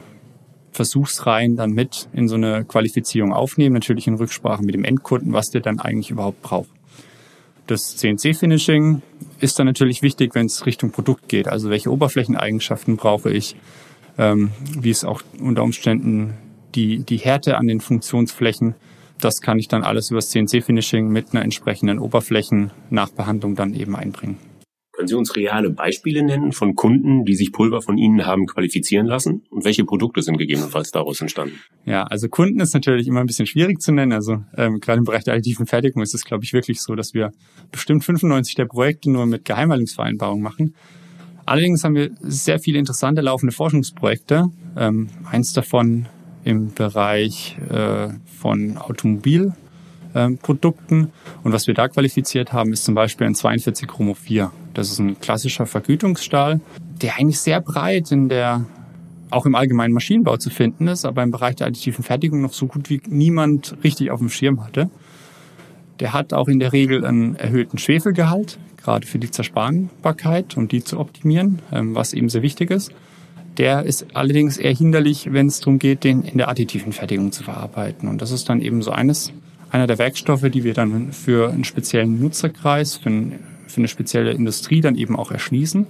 Versuchsreihen 0.72 1.56
dann 1.56 1.72
mit 1.72 2.08
in 2.14 2.28
so 2.28 2.36
eine 2.36 2.64
Qualifizierung 2.66 3.34
aufnehmen, 3.34 3.74
natürlich 3.74 4.08
in 4.08 4.16
Rücksprache 4.16 4.64
mit 4.64 4.76
dem 4.76 4.84
Endkunden, 4.84 5.34
was 5.34 5.50
der 5.50 5.62
dann 5.62 5.80
eigentlich 5.80 6.12
überhaupt 6.12 6.42
braucht. 6.42 6.70
Das 7.68 7.98
CNC-Finishing 7.98 9.02
ist 9.40 9.60
dann 9.60 9.68
natürlich 9.68 10.02
wichtig, 10.02 10.36
wenn 10.36 10.46
es 10.46 10.66
Richtung 10.66 10.92
Produkt 10.92 11.28
geht. 11.28 11.50
Also 11.50 11.70
welche 11.70 11.92
Oberflächeneigenschaften 11.92 12.96
brauche 12.96 13.30
ich, 13.30 13.58
ähm, 14.18 14.52
wie 14.80 14.90
ist 14.90 15.04
auch 15.04 15.22
unter 15.40 15.64
Umständen 15.64 16.38
die, 16.76 17.00
die 17.00 17.18
Härte 17.18 17.58
an 17.58 17.68
den 17.68 17.82
Funktionsflächen. 17.82 18.76
Das 19.20 19.42
kann 19.42 19.60
ich 19.60 19.68
dann 19.68 19.84
alles 19.84 20.12
über 20.12 20.20
das 20.20 20.30
CNC-Finishing 20.30 21.10
mit 21.10 21.34
einer 21.34 21.44
entsprechenden 21.44 22.00
Oberflächennachbehandlung 22.00 23.56
dann 23.56 23.74
eben 23.74 23.96
einbringen. 23.96 24.38
Können 24.98 25.08
Sie 25.08 25.14
uns 25.14 25.36
reale 25.36 25.70
Beispiele 25.70 26.24
nennen 26.24 26.54
von 26.54 26.74
Kunden, 26.74 27.24
die 27.24 27.36
sich 27.36 27.52
Pulver 27.52 27.84
von 27.84 28.00
Ihnen 28.00 28.26
haben 28.26 28.48
qualifizieren 28.48 29.06
lassen? 29.06 29.44
Und 29.52 29.64
welche 29.64 29.86
Produkte 29.86 30.24
sind 30.24 30.40
gegebenenfalls 30.40 30.90
daraus 30.90 31.22
entstanden? 31.22 31.54
Ja, 31.86 32.02
also 32.06 32.28
Kunden 32.30 32.60
ist 32.62 32.74
natürlich 32.74 33.06
immer 33.06 33.20
ein 33.20 33.28
bisschen 33.28 33.46
schwierig 33.46 33.80
zu 33.80 33.92
nennen. 33.92 34.12
Also 34.12 34.44
ähm, 34.58 34.80
gerade 34.80 34.98
im 34.98 35.04
Bereich 35.04 35.24
der 35.24 35.36
additiven 35.36 35.68
Fertigung 35.68 36.02
ist 36.02 36.16
es, 36.16 36.26
glaube 36.26 36.46
ich, 36.46 36.52
wirklich 36.52 36.82
so, 36.82 36.96
dass 36.96 37.14
wir 37.14 37.32
bestimmt 37.72 38.06
95 38.06 38.56
der 38.56 38.66
Projekte 38.66 39.12
nur 39.12 39.28
mit 39.28 39.46
Geheimhaltungsvereinbarung 39.46 40.42
machen. 40.42 40.74
Allerdings 41.46 41.84
haben 41.84 41.94
wir 41.94 42.10
sehr 42.22 42.58
viele 42.58 42.80
interessante 42.80 43.22
laufende 43.22 43.54
Forschungsprojekte. 43.54 44.46
Ähm, 44.76 45.10
eins 45.30 45.54
davon 45.54 46.08
im 46.44 46.74
Bereich 46.74 47.56
äh, 47.70 48.10
von 48.40 48.78
Automobil 48.78 49.54
ähm, 50.16 50.38
Produkten. 50.40 51.12
Und 51.44 51.54
was 51.54 51.68
wir 51.68 51.74
da 51.74 51.88
qualifiziert 51.88 52.52
haben, 52.52 52.74
ist 52.74 52.84
zum 52.86 52.96
Beispiel 52.96 53.28
ein 53.28 53.36
42 53.36 53.88
Chromo 53.88 54.14
4. 54.16 54.52
Das 54.78 54.92
ist 54.92 55.00
ein 55.00 55.20
klassischer 55.20 55.66
Vergütungsstahl, 55.66 56.62
der 57.02 57.18
eigentlich 57.18 57.40
sehr 57.40 57.62
breit 57.62 58.12
in 58.12 58.30
der 58.30 58.64
auch 59.32 59.48
im 59.48 59.56
allgemeinen 59.56 59.92
Maschinenbau 59.92 60.38
zu 60.38 60.52
finden 60.52 60.88
ist, 60.88 61.04
aber 61.04 61.24
im 61.24 61.32
Bereich 61.32 61.56
der 61.56 61.66
additiven 61.66 62.04
Fertigung 62.04 62.42
noch 62.42 62.54
so 62.54 62.68
gut 62.68 62.92
wie 62.92 63.02
niemand 63.10 63.76
richtig 63.84 64.12
auf 64.12 64.20
dem 64.20 64.30
Schirm 64.30 64.64
hatte. 64.64 64.92
Der 66.00 66.14
hat 66.14 66.32
auch 66.32 66.48
in 66.48 66.60
der 66.60 66.74
Regel 66.74 67.04
einen 67.04 67.36
erhöhten 67.36 67.80
Schwefelgehalt, 67.80 68.60
gerade 68.78 69.08
für 69.08 69.18
die 69.18 69.32
Zersparbarkeit 69.32 70.56
und 70.58 70.72
die 70.72 70.84
zu 70.84 71.00
optimieren, 71.00 71.58
ähm, 71.72 71.96
was 71.96 72.14
eben 72.14 72.30
sehr 72.30 72.44
wichtig 72.44 72.70
ist. 72.70 72.92
Der 73.58 73.82
ist 73.82 74.06
allerdings 74.14 74.58
eher 74.58 74.76
hinderlich, 74.76 75.34
wenn 75.34 75.48
es 75.48 75.60
darum 75.60 75.80
geht, 75.80 76.04
den 76.04 76.22
in 76.22 76.38
der 76.38 76.50
additiven 76.50 76.94
Fertigung 76.94 77.32
zu 77.32 77.44
verarbeiten. 77.44 78.08
Und 78.08 78.22
das 78.22 78.30
ist 78.30 78.48
dann 78.48 78.62
eben 78.62 78.84
so 78.84 78.92
eines 78.92 79.34
einer 79.72 79.88
der 79.88 79.98
Werkstoffe, 79.98 80.48
die 80.52 80.64
wir 80.64 80.76
dann 80.76 81.12
für 81.14 81.50
einen 81.50 81.64
speziellen 81.64 82.22
Nutzerkreis, 82.22 82.96
für, 82.98 83.10
ein, 83.10 83.40
für 83.68 83.78
eine 83.78 83.88
spezielle 83.88 84.32
Industrie 84.32 84.82
dann 84.82 84.96
eben 84.96 85.16
auch 85.16 85.32
erschließen 85.32 85.88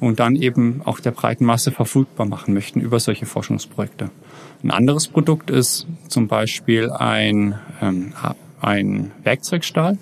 und 0.00 0.20
dann 0.20 0.36
eben 0.36 0.82
auch 0.84 1.00
der 1.00 1.10
breiten 1.10 1.44
Masse 1.44 1.72
verfügbar 1.72 2.26
machen 2.26 2.54
möchten 2.54 2.80
über 2.80 3.00
solche 3.00 3.26
Forschungsprojekte. 3.26 4.10
Ein 4.62 4.70
anderes 4.70 5.08
Produkt 5.08 5.50
ist 5.50 5.86
zum 6.08 6.28
Beispiel 6.28 6.90
ein, 6.90 7.58
ähm, 7.80 8.12
ein 8.60 9.12
Werkzeugstahl. 9.22 9.98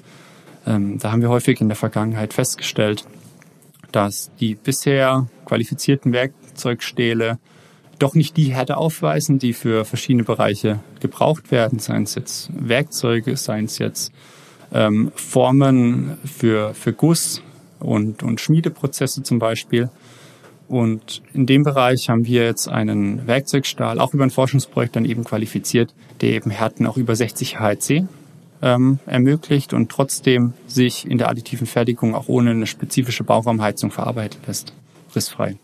Ähm, 0.67 0.99
da 0.99 1.13
haben 1.13 1.23
wir 1.23 1.29
häufig 1.29 1.61
in 1.61 1.69
der 1.69 1.77
Vergangenheit 1.77 2.33
festgestellt, 2.33 3.05
dass 3.93 4.31
die 4.41 4.55
bisher 4.55 5.29
qualifizierten 5.45 6.13
Werkzeugstähle 6.13 7.39
doch 7.99 8.15
nicht 8.15 8.37
die 8.37 8.53
Härte 8.53 8.77
aufweisen, 8.77 9.39
die 9.39 9.53
für 9.53 9.85
verschiedene 9.85 10.25
Bereiche 10.25 10.81
gebraucht 11.01 11.51
werden, 11.51 11.79
seien 11.79 12.03
es 12.03 12.15
jetzt 12.15 12.51
Werkzeuge, 12.53 13.37
seien 13.37 13.67
es 13.67 13.79
jetzt 13.79 14.13
ähm, 14.73 15.13
Formen 15.15 16.19
für, 16.25 16.75
für 16.75 16.93
Guss 16.93 17.43
und, 17.81 18.23
und 18.23 18.41
Schmiedeprozesse 18.41 19.23
zum 19.23 19.39
Beispiel. 19.39 19.91
Und 20.69 21.23
in 21.33 21.47
dem 21.47 21.63
Bereich 21.63 22.09
haben 22.09 22.27
wir 22.27 22.45
jetzt 22.45 22.69
einen 22.69 23.27
Werkzeugstahl, 23.27 24.01
auch 24.01 24.15
über 24.15 24.25
ein 24.25 24.31
Forschungsprojekt 24.31 24.97
dann 24.97 25.05
eben 25.05 25.23
qualifiziert, 25.23 25.95
der 26.21 26.31
eben 26.31 26.51
Härten 26.51 26.87
auch 26.87 26.97
über 26.97 27.15
60 27.15 27.61
HC 27.61 28.05
ähm, 28.63 28.99
ermöglicht 29.07 29.73
und 29.73 29.91
trotzdem 29.91 30.55
sich 30.67 31.09
in 31.09 31.19
der 31.19 31.29
additiven 31.29 31.67
Fertigung 31.67 32.15
auch 32.15 32.29
ohne 32.29 32.51
eine 32.51 32.67
spezifische 32.67 33.23
Bauraumheizung 33.23 33.91
verarbeiten 33.91 34.41
lässt. 34.47 34.73
Rissfrei. 35.15 35.57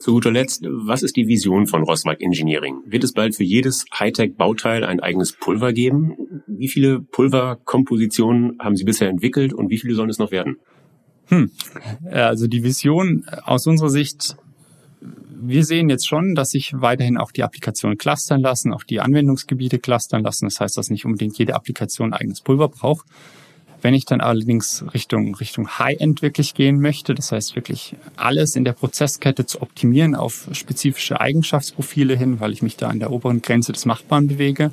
Zu 0.00 0.12
guter 0.12 0.30
Letzt, 0.30 0.64
was 0.66 1.02
ist 1.02 1.14
die 1.16 1.28
Vision 1.28 1.66
von 1.66 1.82
Rosmark 1.82 2.22
Engineering? 2.22 2.78
Wird 2.86 3.04
es 3.04 3.12
bald 3.12 3.36
für 3.36 3.44
jedes 3.44 3.84
Hightech-Bauteil 3.92 4.82
ein 4.82 4.98
eigenes 4.98 5.32
Pulver 5.32 5.74
geben? 5.74 6.42
Wie 6.46 6.68
viele 6.68 7.00
Pulverkompositionen 7.00 8.56
haben 8.60 8.76
Sie 8.76 8.84
bisher 8.84 9.10
entwickelt 9.10 9.52
und 9.52 9.68
wie 9.68 9.76
viele 9.76 9.94
sollen 9.94 10.08
es 10.08 10.18
noch 10.18 10.30
werden? 10.30 10.56
Hm. 11.26 11.50
Also 12.10 12.46
die 12.46 12.64
Vision 12.64 13.26
aus 13.44 13.66
unserer 13.66 13.90
Sicht, 13.90 14.36
wir 15.38 15.66
sehen 15.66 15.90
jetzt 15.90 16.08
schon, 16.08 16.34
dass 16.34 16.52
sich 16.52 16.72
weiterhin 16.74 17.18
auch 17.18 17.30
die 17.30 17.42
Applikationen 17.42 17.98
clustern 17.98 18.40
lassen, 18.40 18.72
auch 18.72 18.84
die 18.84 19.00
Anwendungsgebiete 19.00 19.78
clustern 19.78 20.22
lassen. 20.22 20.46
Das 20.46 20.60
heißt, 20.60 20.78
dass 20.78 20.88
nicht 20.88 21.04
unbedingt 21.04 21.36
jede 21.36 21.54
Applikation 21.54 22.14
eigenes 22.14 22.40
Pulver 22.40 22.68
braucht. 22.68 23.06
Wenn 23.82 23.94
ich 23.94 24.04
dann 24.04 24.20
allerdings 24.20 24.84
Richtung, 24.92 25.34
Richtung 25.34 25.78
High-End 25.78 26.22
wirklich 26.22 26.54
gehen 26.54 26.80
möchte, 26.80 27.14
das 27.14 27.32
heißt 27.32 27.56
wirklich 27.56 27.96
alles 28.16 28.56
in 28.56 28.64
der 28.64 28.72
Prozesskette 28.72 29.46
zu 29.46 29.62
optimieren 29.62 30.14
auf 30.14 30.48
spezifische 30.52 31.20
Eigenschaftsprofile 31.20 32.16
hin, 32.16 32.40
weil 32.40 32.52
ich 32.52 32.62
mich 32.62 32.76
da 32.76 32.88
an 32.88 32.98
der 32.98 33.10
oberen 33.10 33.42
Grenze 33.42 33.72
des 33.72 33.86
Machbaren 33.86 34.28
bewege, 34.28 34.72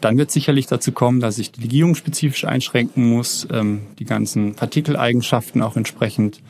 dann 0.00 0.18
wird 0.18 0.30
sicherlich 0.30 0.66
dazu 0.66 0.92
kommen, 0.92 1.20
dass 1.20 1.38
ich 1.38 1.52
die 1.52 1.62
Legierung 1.62 1.94
spezifisch 1.94 2.44
einschränken 2.44 3.08
muss, 3.08 3.46
ähm, 3.50 3.82
die 3.98 4.04
ganzen 4.04 4.54
Partikeleigenschaften 4.54 5.62
auch 5.62 5.76
entsprechend 5.76 6.40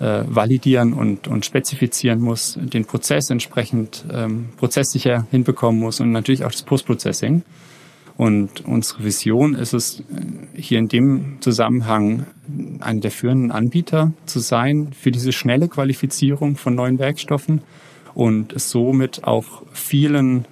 äh, 0.00 0.22
validieren 0.26 0.92
und, 0.92 1.28
und 1.28 1.44
spezifizieren 1.44 2.20
muss, 2.20 2.58
den 2.60 2.84
Prozess 2.84 3.30
entsprechend 3.30 4.04
ähm, 4.12 4.50
prozesssicher 4.56 5.26
hinbekommen 5.30 5.80
muss 5.80 6.00
und 6.00 6.12
natürlich 6.12 6.44
auch 6.44 6.52
das 6.52 6.62
Postprocessing. 6.62 7.42
Und 8.18 8.66
unsere 8.66 9.04
Vision 9.04 9.54
ist 9.54 9.72
es, 9.72 10.02
hier 10.56 10.80
in 10.80 10.88
dem 10.88 11.36
Zusammenhang 11.40 12.26
einer 12.80 13.00
der 13.00 13.12
führenden 13.12 13.52
Anbieter 13.52 14.12
zu 14.26 14.40
sein 14.40 14.92
für 14.92 15.12
diese 15.12 15.30
schnelle 15.30 15.68
Qualifizierung 15.68 16.56
von 16.56 16.74
neuen 16.74 16.98
Werkstoffen 16.98 17.62
und 18.14 18.52
es 18.52 18.70
somit 18.70 19.22
auch 19.22 19.62
vielen 19.72 20.46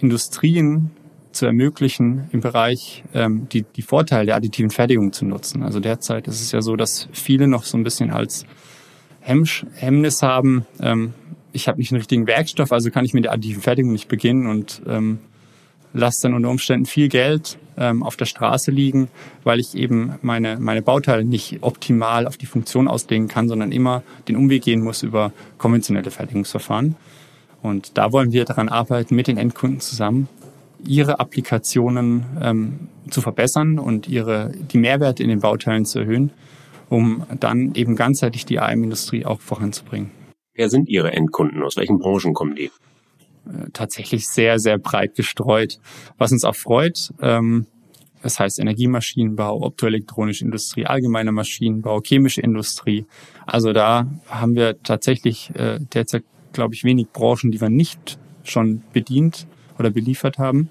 Industrien 0.00 0.90
zu 1.30 1.46
ermöglichen, 1.46 2.24
im 2.32 2.40
Bereich 2.40 3.04
ähm, 3.14 3.46
die, 3.52 3.62
die 3.76 3.82
Vorteile 3.82 4.26
der 4.26 4.34
additiven 4.34 4.70
Fertigung 4.70 5.12
zu 5.12 5.24
nutzen. 5.24 5.62
Also 5.62 5.78
derzeit 5.78 6.26
ist 6.26 6.40
es 6.40 6.50
ja 6.50 6.60
so, 6.60 6.74
dass 6.74 7.08
viele 7.12 7.46
noch 7.46 7.62
so 7.62 7.78
ein 7.78 7.84
bisschen 7.84 8.10
als 8.10 8.46
Hemmsch 9.20 9.64
Hemmnis 9.74 10.22
haben, 10.22 10.66
ähm, 10.80 11.14
ich 11.52 11.68
habe 11.68 11.78
nicht 11.78 11.92
einen 11.92 11.98
richtigen 11.98 12.26
Werkstoff, 12.26 12.72
also 12.72 12.90
kann 12.90 13.04
ich 13.04 13.14
mit 13.14 13.26
der 13.26 13.32
additiven 13.32 13.62
Fertigung 13.62 13.92
nicht 13.92 14.08
beginnen 14.08 14.48
und 14.48 14.82
ähm, 14.88 15.18
lasse 15.92 16.22
dann 16.22 16.34
unter 16.34 16.50
Umständen 16.50 16.86
viel 16.86 17.08
Geld 17.08 17.58
ähm, 17.76 18.02
auf 18.02 18.16
der 18.16 18.26
Straße 18.26 18.70
liegen, 18.70 19.08
weil 19.44 19.60
ich 19.60 19.74
eben 19.74 20.14
meine, 20.22 20.58
meine 20.58 20.82
Bauteile 20.82 21.24
nicht 21.24 21.58
optimal 21.62 22.26
auf 22.26 22.36
die 22.36 22.46
Funktion 22.46 22.88
auslegen 22.88 23.28
kann, 23.28 23.48
sondern 23.48 23.72
immer 23.72 24.02
den 24.28 24.36
Umweg 24.36 24.62
gehen 24.62 24.82
muss 24.82 25.02
über 25.02 25.32
konventionelle 25.58 26.10
Fertigungsverfahren. 26.10 26.96
Und 27.62 27.96
da 27.96 28.12
wollen 28.12 28.32
wir 28.32 28.44
daran 28.44 28.68
arbeiten, 28.68 29.14
mit 29.14 29.28
den 29.28 29.38
Endkunden 29.38 29.80
zusammen, 29.80 30.28
ihre 30.84 31.20
Applikationen 31.20 32.24
ähm, 32.40 32.88
zu 33.08 33.20
verbessern 33.20 33.78
und 33.78 34.08
ihre, 34.08 34.52
die 34.72 34.78
Mehrwerte 34.78 35.22
in 35.22 35.28
den 35.28 35.40
Bauteilen 35.40 35.84
zu 35.84 36.00
erhöhen, 36.00 36.32
um 36.88 37.24
dann 37.38 37.74
eben 37.74 37.94
ganzheitlich 37.94 38.44
die 38.46 38.58
AM-Industrie 38.58 39.24
auch 39.24 39.40
voranzubringen. 39.40 40.10
Wer 40.54 40.68
sind 40.68 40.88
Ihre 40.88 41.12
Endkunden? 41.12 41.62
Aus 41.62 41.76
welchen 41.76 41.98
Branchen 41.98 42.34
kommen 42.34 42.54
die? 42.54 42.70
Äh, 43.46 43.70
tatsächlich 43.72 44.28
sehr, 44.28 44.58
sehr 44.58 44.78
breit 44.78 45.14
gestreut. 45.14 45.78
Was 46.18 46.32
uns 46.32 46.44
auch 46.44 46.56
freut, 46.56 47.12
ähm, 47.20 47.66
das 48.22 48.38
heißt 48.38 48.60
Energiemaschinenbau, 48.60 49.62
optoelektronische 49.62 50.44
Industrie, 50.44 50.86
allgemeiner 50.86 51.32
Maschinenbau, 51.32 52.00
chemische 52.02 52.40
Industrie. 52.40 53.04
Also 53.46 53.72
da 53.72 54.06
haben 54.28 54.54
wir 54.54 54.80
tatsächlich 54.82 55.50
äh, 55.56 55.80
derzeit, 55.92 56.22
glaube 56.52 56.74
ich, 56.74 56.84
wenig 56.84 57.08
Branchen, 57.12 57.50
die 57.50 57.60
wir 57.60 57.68
nicht 57.68 58.18
schon 58.44 58.82
bedient 58.92 59.46
oder 59.78 59.90
beliefert 59.90 60.38
haben. 60.38 60.70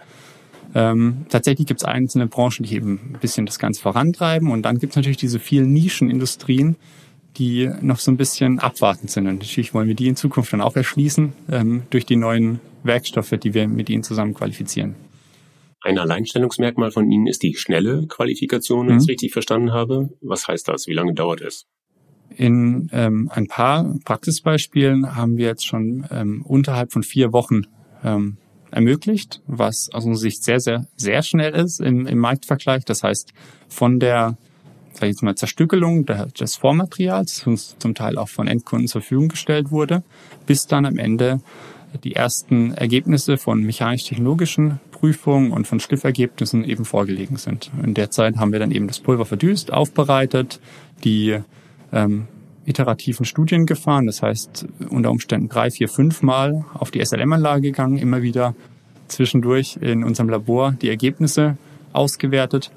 Ähm, 0.73 1.25
tatsächlich 1.27 1.67
gibt 1.67 1.81
es 1.81 1.85
einzelne 1.85 2.27
Branchen, 2.27 2.63
die 2.63 2.75
eben 2.75 3.13
ein 3.13 3.19
bisschen 3.19 3.45
das 3.45 3.59
Ganze 3.59 3.81
vorantreiben. 3.81 4.49
Und 4.49 4.63
dann 4.63 4.77
gibt 4.77 4.93
es 4.93 4.95
natürlich 4.95 5.17
diese 5.17 5.39
vielen 5.39 5.73
Nischenindustrien, 5.73 6.77
die 7.37 7.69
noch 7.81 7.99
so 7.99 8.11
ein 8.11 8.17
bisschen 8.17 8.59
abwartend 8.59 9.11
sind. 9.11 9.27
Und 9.27 9.39
natürlich 9.39 9.73
wollen 9.73 9.87
wir 9.87 9.95
die 9.95 10.07
in 10.07 10.15
Zukunft 10.15 10.53
dann 10.53 10.61
auch 10.61 10.75
erschließen 10.75 11.33
ähm, 11.51 11.83
durch 11.89 12.05
die 12.05 12.15
neuen 12.15 12.59
Werkstoffe, 12.83 13.35
die 13.41 13.53
wir 13.53 13.67
mit 13.67 13.89
ihnen 13.89 14.03
zusammen 14.03 14.33
qualifizieren. 14.33 14.95
Ein 15.83 15.97
Alleinstellungsmerkmal 15.97 16.91
von 16.91 17.09
Ihnen 17.09 17.25
ist 17.25 17.41
die 17.41 17.55
schnelle 17.55 18.05
Qualifikation, 18.05 18.87
wenn 18.87 18.93
mhm. 18.93 18.99
ich 18.99 19.03
es 19.05 19.09
richtig 19.09 19.33
verstanden 19.33 19.71
habe. 19.71 20.09
Was 20.21 20.47
heißt 20.47 20.67
das? 20.67 20.87
Wie 20.87 20.93
lange 20.93 21.13
dauert 21.13 21.41
es? 21.41 21.65
In 22.37 22.89
ähm, 22.93 23.29
ein 23.33 23.47
paar 23.47 23.95
Praxisbeispielen 24.05 25.15
haben 25.15 25.37
wir 25.37 25.47
jetzt 25.47 25.65
schon 25.65 26.05
ähm, 26.11 26.43
unterhalb 26.43 26.93
von 26.93 27.03
vier 27.03 27.33
Wochen 27.33 27.63
ähm, 28.03 28.37
ermöglicht, 28.69 29.41
was 29.47 29.89
aus 29.91 30.05
unserer 30.05 30.21
Sicht 30.21 30.43
sehr, 30.43 30.59
sehr, 30.59 30.87
sehr 30.95 31.23
schnell 31.23 31.53
ist 31.53 31.81
im, 31.81 32.05
im 32.07 32.19
Marktvergleich. 32.19 32.85
Das 32.85 33.03
heißt, 33.03 33.33
von 33.67 33.99
der 33.99 34.37
sag 34.93 35.03
ich 35.03 35.09
jetzt 35.09 35.23
mal, 35.23 35.35
Zerstückelung 35.35 36.05
des 36.05 36.55
Vormaterials, 36.55 37.35
das 37.35 37.47
uns 37.47 37.75
zum 37.79 37.95
Teil 37.95 38.17
auch 38.17 38.29
von 38.29 38.47
Endkunden 38.47 38.87
zur 38.87 39.01
Verfügung 39.01 39.29
gestellt 39.29 39.71
wurde, 39.71 40.03
bis 40.45 40.67
dann 40.67 40.85
am 40.85 40.97
Ende 40.97 41.41
die 42.03 42.15
ersten 42.15 42.73
Ergebnisse 42.73 43.37
von 43.37 43.63
mechanisch-technologischen 43.63 44.79
Prüfungen 44.91 45.51
und 45.51 45.67
von 45.67 45.79
Schliffergebnissen 45.79 46.63
eben 46.63 46.85
vorgelegen 46.85 47.37
sind. 47.37 47.71
In 47.83 47.93
der 47.93 48.11
Zeit 48.11 48.37
haben 48.37 48.51
wir 48.51 48.59
dann 48.59 48.71
eben 48.71 48.87
das 48.87 48.99
Pulver 48.99 49.25
verdüst, 49.25 49.73
aufbereitet, 49.73 50.59
die 51.03 51.39
ähm, 51.91 52.27
iterativen 52.65 53.25
Studien 53.25 53.65
gefahren, 53.65 54.05
das 54.05 54.21
heißt 54.21 54.67
unter 54.89 55.11
Umständen 55.11 55.49
drei, 55.49 55.71
vier, 55.71 55.89
fünf 55.89 56.21
Mal 56.21 56.63
auf 56.73 56.91
die 56.91 57.03
SLM-Anlage 57.03 57.61
gegangen, 57.61 57.97
immer 57.97 58.21
wieder 58.21 58.55
zwischendurch 59.07 59.77
in 59.81 60.03
unserem 60.03 60.29
Labor 60.29 60.73
die 60.73 60.89
Ergebnisse 60.89 61.57
ausgewertet 61.91 62.71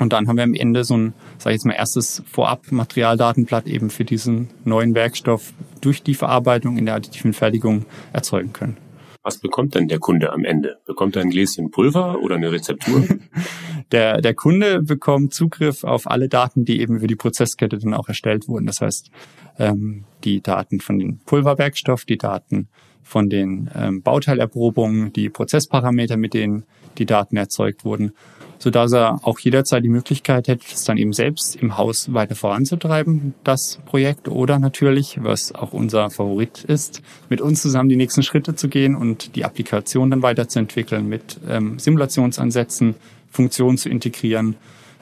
und 0.00 0.14
dann 0.14 0.28
haben 0.28 0.36
wir 0.36 0.44
am 0.44 0.54
Ende 0.54 0.82
so 0.82 0.96
ein, 0.96 1.12
sage 1.36 1.50
ich 1.50 1.58
jetzt 1.58 1.66
mal, 1.66 1.74
erstes 1.74 2.22
Vorab-Materialdatenblatt 2.26 3.66
eben 3.66 3.90
für 3.90 4.06
diesen 4.06 4.48
neuen 4.64 4.94
Werkstoff 4.94 5.52
durch 5.82 6.02
die 6.02 6.14
Verarbeitung 6.14 6.78
in 6.78 6.86
der 6.86 6.94
additiven 6.94 7.34
Fertigung 7.34 7.84
erzeugen 8.14 8.54
können. 8.54 8.78
Was 9.22 9.36
bekommt 9.36 9.74
denn 9.74 9.88
der 9.88 9.98
Kunde 9.98 10.32
am 10.32 10.46
Ende? 10.46 10.78
Bekommt 10.86 11.16
er 11.16 11.22
ein 11.22 11.28
Gläschen 11.28 11.70
Pulver 11.70 12.18
oder 12.22 12.36
eine 12.36 12.50
Rezeptur? 12.50 13.04
der, 13.92 14.22
der 14.22 14.32
Kunde 14.32 14.80
bekommt 14.82 15.34
Zugriff 15.34 15.84
auf 15.84 16.10
alle 16.10 16.30
Daten, 16.30 16.64
die 16.64 16.80
eben 16.80 16.96
über 16.96 17.06
die 17.06 17.16
Prozesskette 17.16 17.76
dann 17.76 17.92
auch 17.92 18.08
erstellt 18.08 18.48
wurden. 18.48 18.66
Das 18.66 18.80
heißt, 18.80 19.10
ähm, 19.58 20.04
die 20.24 20.40
Daten 20.40 20.80
von 20.80 20.98
dem 20.98 21.18
Pulverwerkstoff, 21.26 22.06
die 22.06 22.16
Daten 22.16 22.68
von 23.02 23.28
den 23.28 23.68
ähm, 23.74 24.00
Bauteilerprobungen, 24.00 25.12
die 25.12 25.28
Prozessparameter, 25.28 26.16
mit 26.16 26.32
denen 26.32 26.64
die 26.96 27.04
Daten 27.04 27.36
erzeugt 27.36 27.84
wurden 27.84 28.12
sodass 28.60 28.92
er 28.92 29.26
auch 29.26 29.40
jederzeit 29.40 29.82
die 29.82 29.88
Möglichkeit 29.88 30.46
hätte, 30.46 30.64
es 30.70 30.84
dann 30.84 30.98
eben 30.98 31.14
selbst 31.14 31.56
im 31.56 31.78
Haus 31.78 32.12
weiter 32.12 32.34
voranzutreiben, 32.34 33.34
das 33.42 33.80
Projekt, 33.86 34.28
oder 34.28 34.58
natürlich, 34.58 35.18
was 35.22 35.52
auch 35.54 35.72
unser 35.72 36.10
Favorit 36.10 36.64
ist, 36.64 37.02
mit 37.30 37.40
uns 37.40 37.62
zusammen 37.62 37.88
die 37.88 37.96
nächsten 37.96 38.22
Schritte 38.22 38.54
zu 38.54 38.68
gehen 38.68 38.94
und 38.94 39.34
die 39.34 39.46
Applikation 39.46 40.10
dann 40.10 40.22
weiterzuentwickeln, 40.22 41.08
mit 41.08 41.40
ähm, 41.48 41.78
Simulationsansätzen, 41.78 42.94
Funktionen 43.30 43.78
zu 43.78 43.88
integrieren 43.88 44.56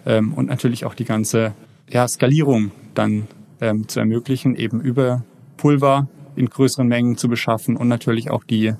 ähm, 0.07 0.33
und 0.35 0.47
natürlich 0.47 0.85
auch 0.85 0.95
die 0.95 1.05
ganze 1.05 1.53
ja, 1.91 2.07
Skalierung 2.07 2.71
dann 2.95 3.27
ähm, 3.61 3.89
zu 3.89 3.99
ermöglichen, 3.99 4.55
eben 4.55 4.81
über 4.81 5.25
Pulver 5.57 6.07
in 6.37 6.49
größeren 6.49 6.87
Mengen 6.87 7.17
zu 7.17 7.29
beschaffen 7.29 7.77
und 7.77 7.89
natürlich 7.89 8.31
auch 8.31 8.45
die 8.45 8.75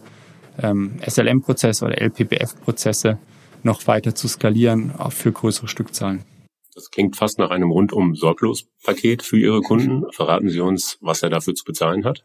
ähm, 0.63 1.01
SLM-Prozesse 1.05 1.85
oder 1.85 2.01
LPBF-Prozesse 2.01 3.19
noch 3.63 3.87
weiter 3.87 4.15
zu 4.15 4.29
skalieren 4.29 4.93
auch 4.97 5.13
für 5.13 5.33
größere 5.33 5.69
Stückzahlen. 5.69 6.25
Das 6.75 6.91
klingt 6.91 7.17
fast 7.17 7.39
nach 7.39 7.51
einem 7.51 7.73
rundum 7.73 8.15
sorglos 8.15 8.67
Paket 8.85 9.23
für 9.25 9.37
Ihre 9.37 9.61
Kunden. 9.63 10.05
Verraten 10.13 10.49
Sie 10.49 10.61
uns, 10.61 10.99
was 11.01 11.23
er 11.25 11.31
dafür 11.31 11.55
zu 11.55 11.65
bezahlen 11.65 12.05
hat? 12.05 12.25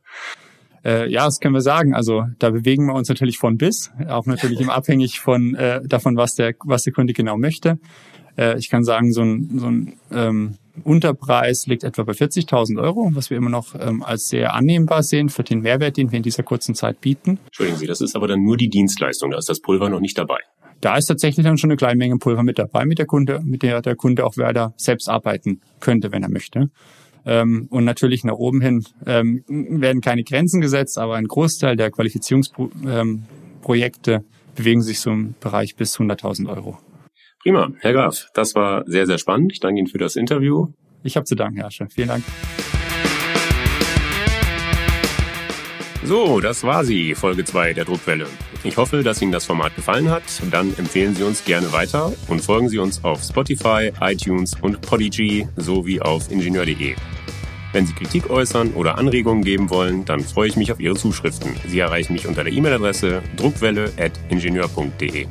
Äh, 0.86 1.10
ja, 1.10 1.26
das 1.26 1.40
können 1.40 1.56
wir 1.56 1.62
sagen. 1.62 1.96
Also 1.96 2.26
da 2.40 2.52
bewegen 2.52 2.86
wir 2.86 2.94
uns 2.94 3.10
natürlich 3.10 3.40
von 3.40 3.58
bis, 3.58 3.92
auch 4.08 4.26
natürlich 4.28 4.62
im 4.62 4.70
abhängig 4.70 5.20
von 5.20 5.56
äh, 5.56 5.82
davon, 5.88 6.18
was 6.18 6.36
der 6.36 6.54
was 6.66 6.84
der 6.84 6.94
Kunde 6.94 7.14
genau 7.14 7.38
möchte. 7.38 7.80
Äh, 8.38 8.60
ich 8.60 8.70
kann 8.70 8.84
sagen, 8.84 9.12
so 9.12 9.22
ein, 9.22 9.58
so 9.58 9.68
ein 9.68 9.94
ähm, 10.12 10.58
Unterpreis 10.84 11.68
liegt 11.68 11.84
etwa 11.84 12.04
bei 12.04 12.14
40.000 12.14 12.82
Euro, 12.82 13.10
was 13.14 13.30
wir 13.30 13.38
immer 13.38 13.50
noch 13.50 13.76
ähm, 13.80 14.04
als 14.04 14.30
sehr 14.30 14.54
annehmbar 14.54 15.04
sehen 15.04 15.30
für 15.30 15.44
den 15.44 15.62
Mehrwert, 15.62 15.98
den 15.98 16.12
wir 16.12 16.18
in 16.18 16.24
dieser 16.24 16.44
kurzen 16.44 16.76
Zeit 16.76 17.02
bieten. 17.02 17.40
Entschuldigen 17.46 17.78
Sie, 17.78 17.88
das 17.88 18.02
ist 18.02 18.16
aber 18.16 18.28
dann 18.28 18.44
nur 18.44 18.58
die 18.58 18.70
Dienstleistung, 18.70 19.32
da 19.32 19.38
ist 19.38 19.50
das 19.50 19.62
Pulver 19.62 19.90
noch 19.90 20.00
nicht 20.00 20.18
dabei 20.18 20.40
da 20.84 20.98
ist 20.98 21.06
tatsächlich 21.06 21.46
dann 21.46 21.58
schon 21.58 21.70
eine 21.70 21.78
kleine 21.78 21.96
Menge 21.98 22.18
Pulver 22.18 22.44
mit 22.44 22.60
dabei, 22.60 22.84
mit 22.86 23.00
der 23.00 23.06
Kunde, 23.06 23.40
mit 23.44 23.64
der 23.64 23.82
der 23.82 23.96
Kunde 23.96 24.26
auch 24.26 24.36
weiter 24.38 24.74
selbst 24.76 25.08
arbeiten 25.08 25.62
könnte, 25.80 26.12
wenn 26.12 26.24
er 26.24 26.30
möchte. 26.30 26.70
Ähm, 27.26 27.68
und 27.70 27.86
natürlich 27.86 28.26
nach 28.26 28.34
oben 28.34 28.60
hin 28.60 28.84
ähm, 29.06 29.46
werden 29.48 30.02
keine 30.02 30.26
Grenzen 30.26 30.60
gesetzt, 30.60 30.98
aber 30.98 31.16
ein 31.16 31.28
Großteil 31.28 31.78
der 31.78 31.90
Qualifizierungsprojekte 31.90 34.12
ähm, 34.12 34.26
bewegen 34.56 34.82
sich 34.82 35.00
so 35.00 35.12
im 35.12 35.36
Bereich 35.40 35.78
bis 35.78 35.98
100.000 35.98 36.50
Euro. 36.50 36.78
Prima, 37.42 37.72
Herr 37.80 37.94
Graf, 37.94 38.28
das 38.34 38.54
war 38.56 38.84
sehr, 38.86 39.06
sehr 39.06 39.20
spannend. 39.20 39.54
Ich 39.54 39.62
danke 39.62 39.80
Ihnen 39.80 39.88
für 39.88 40.00
das 40.00 40.18
Interview. 40.18 40.68
Ich 41.04 41.16
habe 41.16 41.26
zu 41.26 41.36
danken, 41.36 41.56
Herr 41.58 41.68
Asche. 41.68 41.88
Vielen 41.90 42.10
Dank. 42.10 42.26
So, 46.06 46.42
das 46.42 46.64
war 46.64 46.84
sie, 46.84 47.16
Folge 47.16 47.46
2 47.46 47.74
der 47.74 47.86
Druckwelle. 47.86 48.28
Ich 48.66 48.76
hoffe, 48.76 49.04
dass 49.04 49.22
Ihnen 49.22 49.32
das 49.32 49.46
Format 49.46 49.76
gefallen 49.76 50.10
hat. 50.10 50.24
Dann 50.52 50.74
empfehlen 50.78 51.16
Sie 51.16 51.24
uns 51.24 51.46
gerne 51.46 51.72
weiter 51.72 52.12
und 52.28 52.42
folgen 52.42 52.68
Sie 52.68 52.78
uns 52.78 53.04
auf 53.04 53.24
Spotify, 53.24 53.92
iTunes 54.02 54.54
und 54.62 54.82
Podigy 54.82 55.48
sowie 55.56 56.02
auf 56.02 56.30
ingenieur.de. 56.30 56.96
Wenn 57.72 57.88
Sie 57.88 57.94
Kritik 57.94 58.30
äußern 58.30 58.74
oder 58.74 58.98
Anregungen 58.98 59.44
geben 59.44 59.70
wollen, 59.70 60.04
dann 60.06 60.20
freue 60.20 60.50
ich 60.50 60.58
mich 60.58 60.72
auf 60.72 60.80
Ihre 60.80 60.96
Zuschriften. 60.96 61.56
Sie 61.68 61.80
erreichen 61.80 62.14
mich 62.14 62.28
unter 62.28 62.44
der 62.44 62.54
E-Mail-Adresse 62.54 63.22
druckwelle.ingenieur.de. 63.38 65.28